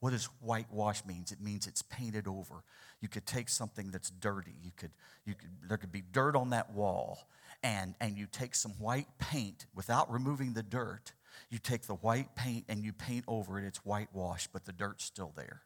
What 0.00 0.10
does 0.10 0.26
whitewash 0.40 1.04
means? 1.04 1.32
It 1.32 1.40
means 1.40 1.66
it's 1.66 1.82
painted 1.82 2.28
over. 2.28 2.62
You 3.00 3.08
could 3.08 3.26
take 3.26 3.48
something 3.48 3.90
that's 3.90 4.10
dirty. 4.10 4.54
You 4.62 4.70
could, 4.76 4.92
you 5.24 5.34
could, 5.34 5.50
there 5.68 5.76
could 5.76 5.90
be 5.90 6.02
dirt 6.12 6.36
on 6.36 6.50
that 6.50 6.72
wall, 6.72 7.28
and, 7.64 7.94
and 8.00 8.16
you 8.16 8.26
take 8.30 8.54
some 8.54 8.72
white 8.72 9.08
paint 9.18 9.66
without 9.74 10.10
removing 10.12 10.52
the 10.52 10.62
dirt. 10.62 11.12
You 11.50 11.58
take 11.58 11.82
the 11.82 11.94
white 11.94 12.34
paint 12.34 12.64
and 12.68 12.84
you 12.84 12.92
paint 12.92 13.24
over 13.28 13.58
it. 13.58 13.66
It's 13.66 13.78
whitewashed, 13.78 14.50
but 14.52 14.64
the 14.64 14.72
dirt's 14.72 15.04
still 15.04 15.32
there. 15.36 15.62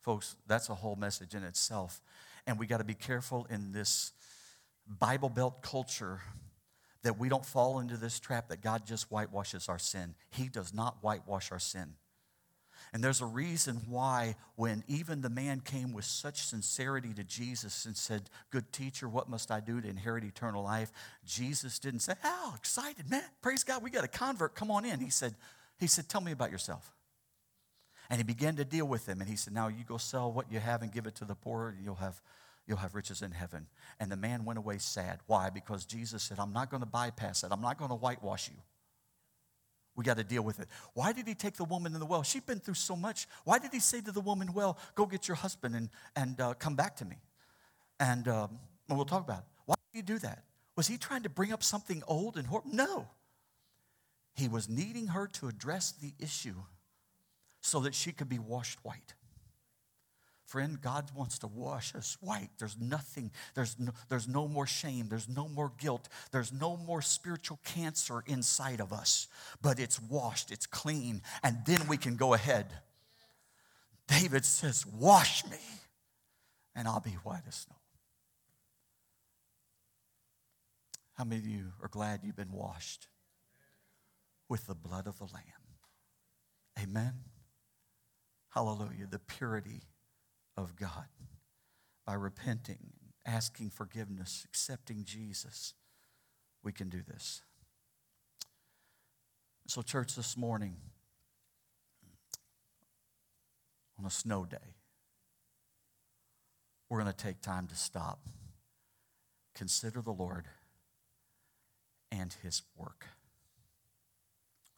Folks, 0.00 0.36
that's 0.46 0.68
a 0.68 0.74
whole 0.74 0.96
message 0.96 1.34
in 1.34 1.42
itself. 1.42 2.00
And 2.46 2.58
we 2.58 2.66
got 2.66 2.78
to 2.78 2.84
be 2.84 2.94
careful 2.94 3.46
in 3.50 3.72
this 3.72 4.12
Bible 4.86 5.28
Belt 5.28 5.62
culture 5.62 6.20
that 7.02 7.18
we 7.18 7.28
don't 7.28 7.44
fall 7.44 7.80
into 7.80 7.96
this 7.96 8.20
trap 8.20 8.48
that 8.48 8.60
God 8.60 8.86
just 8.86 9.08
whitewashes 9.10 9.68
our 9.68 9.78
sin. 9.78 10.14
He 10.30 10.48
does 10.48 10.72
not 10.72 10.98
whitewash 11.02 11.50
our 11.52 11.58
sin. 11.58 11.94
And 12.96 13.04
there's 13.04 13.20
a 13.20 13.26
reason 13.26 13.82
why, 13.90 14.36
when 14.54 14.82
even 14.88 15.20
the 15.20 15.28
man 15.28 15.60
came 15.60 15.92
with 15.92 16.06
such 16.06 16.40
sincerity 16.40 17.12
to 17.12 17.24
Jesus 17.24 17.84
and 17.84 17.94
said, 17.94 18.30
Good 18.50 18.72
teacher, 18.72 19.06
what 19.06 19.28
must 19.28 19.50
I 19.50 19.60
do 19.60 19.82
to 19.82 19.86
inherit 19.86 20.24
eternal 20.24 20.64
life? 20.64 20.90
Jesus 21.22 21.78
didn't 21.78 22.00
say, 22.00 22.14
Oh, 22.24 22.54
excited, 22.56 23.10
man. 23.10 23.24
Praise 23.42 23.64
God, 23.64 23.82
we 23.82 23.90
got 23.90 24.04
a 24.04 24.08
convert. 24.08 24.54
Come 24.54 24.70
on 24.70 24.86
in. 24.86 24.98
He 25.00 25.10
said, 25.10 25.34
he 25.78 25.86
said, 25.86 26.08
Tell 26.08 26.22
me 26.22 26.32
about 26.32 26.50
yourself. 26.50 26.90
And 28.08 28.16
he 28.16 28.24
began 28.24 28.56
to 28.56 28.64
deal 28.64 28.86
with 28.86 29.06
him. 29.06 29.20
And 29.20 29.28
he 29.28 29.36
said, 29.36 29.52
Now 29.52 29.68
you 29.68 29.84
go 29.86 29.98
sell 29.98 30.32
what 30.32 30.50
you 30.50 30.58
have 30.58 30.80
and 30.80 30.90
give 30.90 31.06
it 31.06 31.16
to 31.16 31.26
the 31.26 31.34
poor, 31.34 31.68
and 31.76 31.84
you'll 31.84 31.96
have, 31.96 32.22
you'll 32.66 32.78
have 32.78 32.94
riches 32.94 33.20
in 33.20 33.32
heaven. 33.32 33.66
And 34.00 34.10
the 34.10 34.16
man 34.16 34.46
went 34.46 34.58
away 34.58 34.78
sad. 34.78 35.18
Why? 35.26 35.50
Because 35.50 35.84
Jesus 35.84 36.22
said, 36.22 36.38
I'm 36.38 36.54
not 36.54 36.70
going 36.70 36.82
to 36.82 36.88
bypass 36.88 37.44
it, 37.44 37.52
I'm 37.52 37.60
not 37.60 37.76
going 37.76 37.90
to 37.90 37.96
whitewash 37.96 38.48
you. 38.48 38.56
We 39.96 40.04
got 40.04 40.18
to 40.18 40.24
deal 40.24 40.42
with 40.42 40.60
it. 40.60 40.68
Why 40.92 41.12
did 41.12 41.26
he 41.26 41.34
take 41.34 41.56
the 41.56 41.64
woman 41.64 41.94
in 41.94 42.00
the 42.00 42.06
well? 42.06 42.22
She'd 42.22 42.46
been 42.46 42.60
through 42.60 42.74
so 42.74 42.94
much. 42.94 43.26
Why 43.44 43.58
did 43.58 43.72
he 43.72 43.80
say 43.80 44.02
to 44.02 44.12
the 44.12 44.20
woman, 44.20 44.52
Well, 44.52 44.78
go 44.94 45.06
get 45.06 45.26
your 45.26 45.36
husband 45.36 45.74
and, 45.74 45.88
and 46.14 46.40
uh, 46.40 46.54
come 46.54 46.76
back 46.76 46.96
to 46.96 47.04
me? 47.04 47.16
And, 47.98 48.28
um, 48.28 48.58
and 48.88 48.98
we'll 48.98 49.06
talk 49.06 49.24
about 49.24 49.38
it. 49.38 49.44
Why 49.64 49.74
did 49.92 49.98
he 49.98 50.02
do 50.02 50.18
that? 50.18 50.44
Was 50.76 50.86
he 50.86 50.98
trying 50.98 51.22
to 51.22 51.30
bring 51.30 51.52
up 51.52 51.62
something 51.62 52.02
old 52.06 52.36
and 52.36 52.46
horrible? 52.46 52.70
No. 52.72 53.08
He 54.34 54.48
was 54.48 54.68
needing 54.68 55.08
her 55.08 55.26
to 55.28 55.48
address 55.48 55.92
the 55.92 56.12
issue 56.18 56.56
so 57.62 57.80
that 57.80 57.94
she 57.94 58.12
could 58.12 58.28
be 58.28 58.38
washed 58.38 58.78
white. 58.84 59.14
Friend, 60.46 60.80
God 60.80 61.10
wants 61.16 61.40
to 61.40 61.48
wash 61.48 61.92
us 61.96 62.16
white. 62.20 62.50
There's 62.58 62.76
nothing, 62.80 63.32
there's 63.56 63.76
no, 63.80 63.90
there's 64.08 64.28
no 64.28 64.46
more 64.46 64.66
shame, 64.66 65.08
there's 65.08 65.28
no 65.28 65.48
more 65.48 65.72
guilt, 65.76 66.08
there's 66.30 66.52
no 66.52 66.76
more 66.76 67.02
spiritual 67.02 67.58
cancer 67.64 68.22
inside 68.26 68.80
of 68.80 68.92
us, 68.92 69.26
but 69.60 69.80
it's 69.80 70.00
washed, 70.00 70.52
it's 70.52 70.66
clean, 70.66 71.22
and 71.42 71.58
then 71.66 71.88
we 71.88 71.96
can 71.96 72.14
go 72.14 72.32
ahead. 72.32 72.66
David 74.06 74.44
says, 74.44 74.86
Wash 74.86 75.44
me, 75.46 75.58
and 76.76 76.86
I'll 76.86 77.00
be 77.00 77.10
white 77.24 77.42
as 77.48 77.56
snow. 77.56 77.74
How 81.14 81.24
many 81.24 81.40
of 81.40 81.46
you 81.46 81.72
are 81.82 81.88
glad 81.88 82.20
you've 82.22 82.36
been 82.36 82.52
washed 82.52 83.08
with 84.48 84.68
the 84.68 84.76
blood 84.76 85.08
of 85.08 85.18
the 85.18 85.24
Lamb? 85.24 85.42
Amen. 86.80 87.14
Hallelujah. 88.50 89.08
The 89.10 89.18
purity 89.18 89.82
of 90.56 90.76
God 90.76 91.06
by 92.06 92.14
repenting, 92.14 92.78
asking 93.26 93.70
forgiveness, 93.70 94.44
accepting 94.48 95.04
Jesus. 95.04 95.74
We 96.62 96.72
can 96.72 96.88
do 96.88 97.02
this. 97.06 97.42
So, 99.68 99.82
church, 99.82 100.14
this 100.14 100.36
morning, 100.36 100.76
on 103.98 104.06
a 104.06 104.10
snow 104.10 104.44
day, 104.44 104.76
we're 106.88 107.00
going 107.00 107.12
to 107.12 107.16
take 107.16 107.40
time 107.40 107.66
to 107.66 107.74
stop, 107.74 108.20
consider 109.54 110.00
the 110.00 110.12
Lord 110.12 110.46
and 112.12 112.34
His 112.42 112.62
work. 112.76 113.06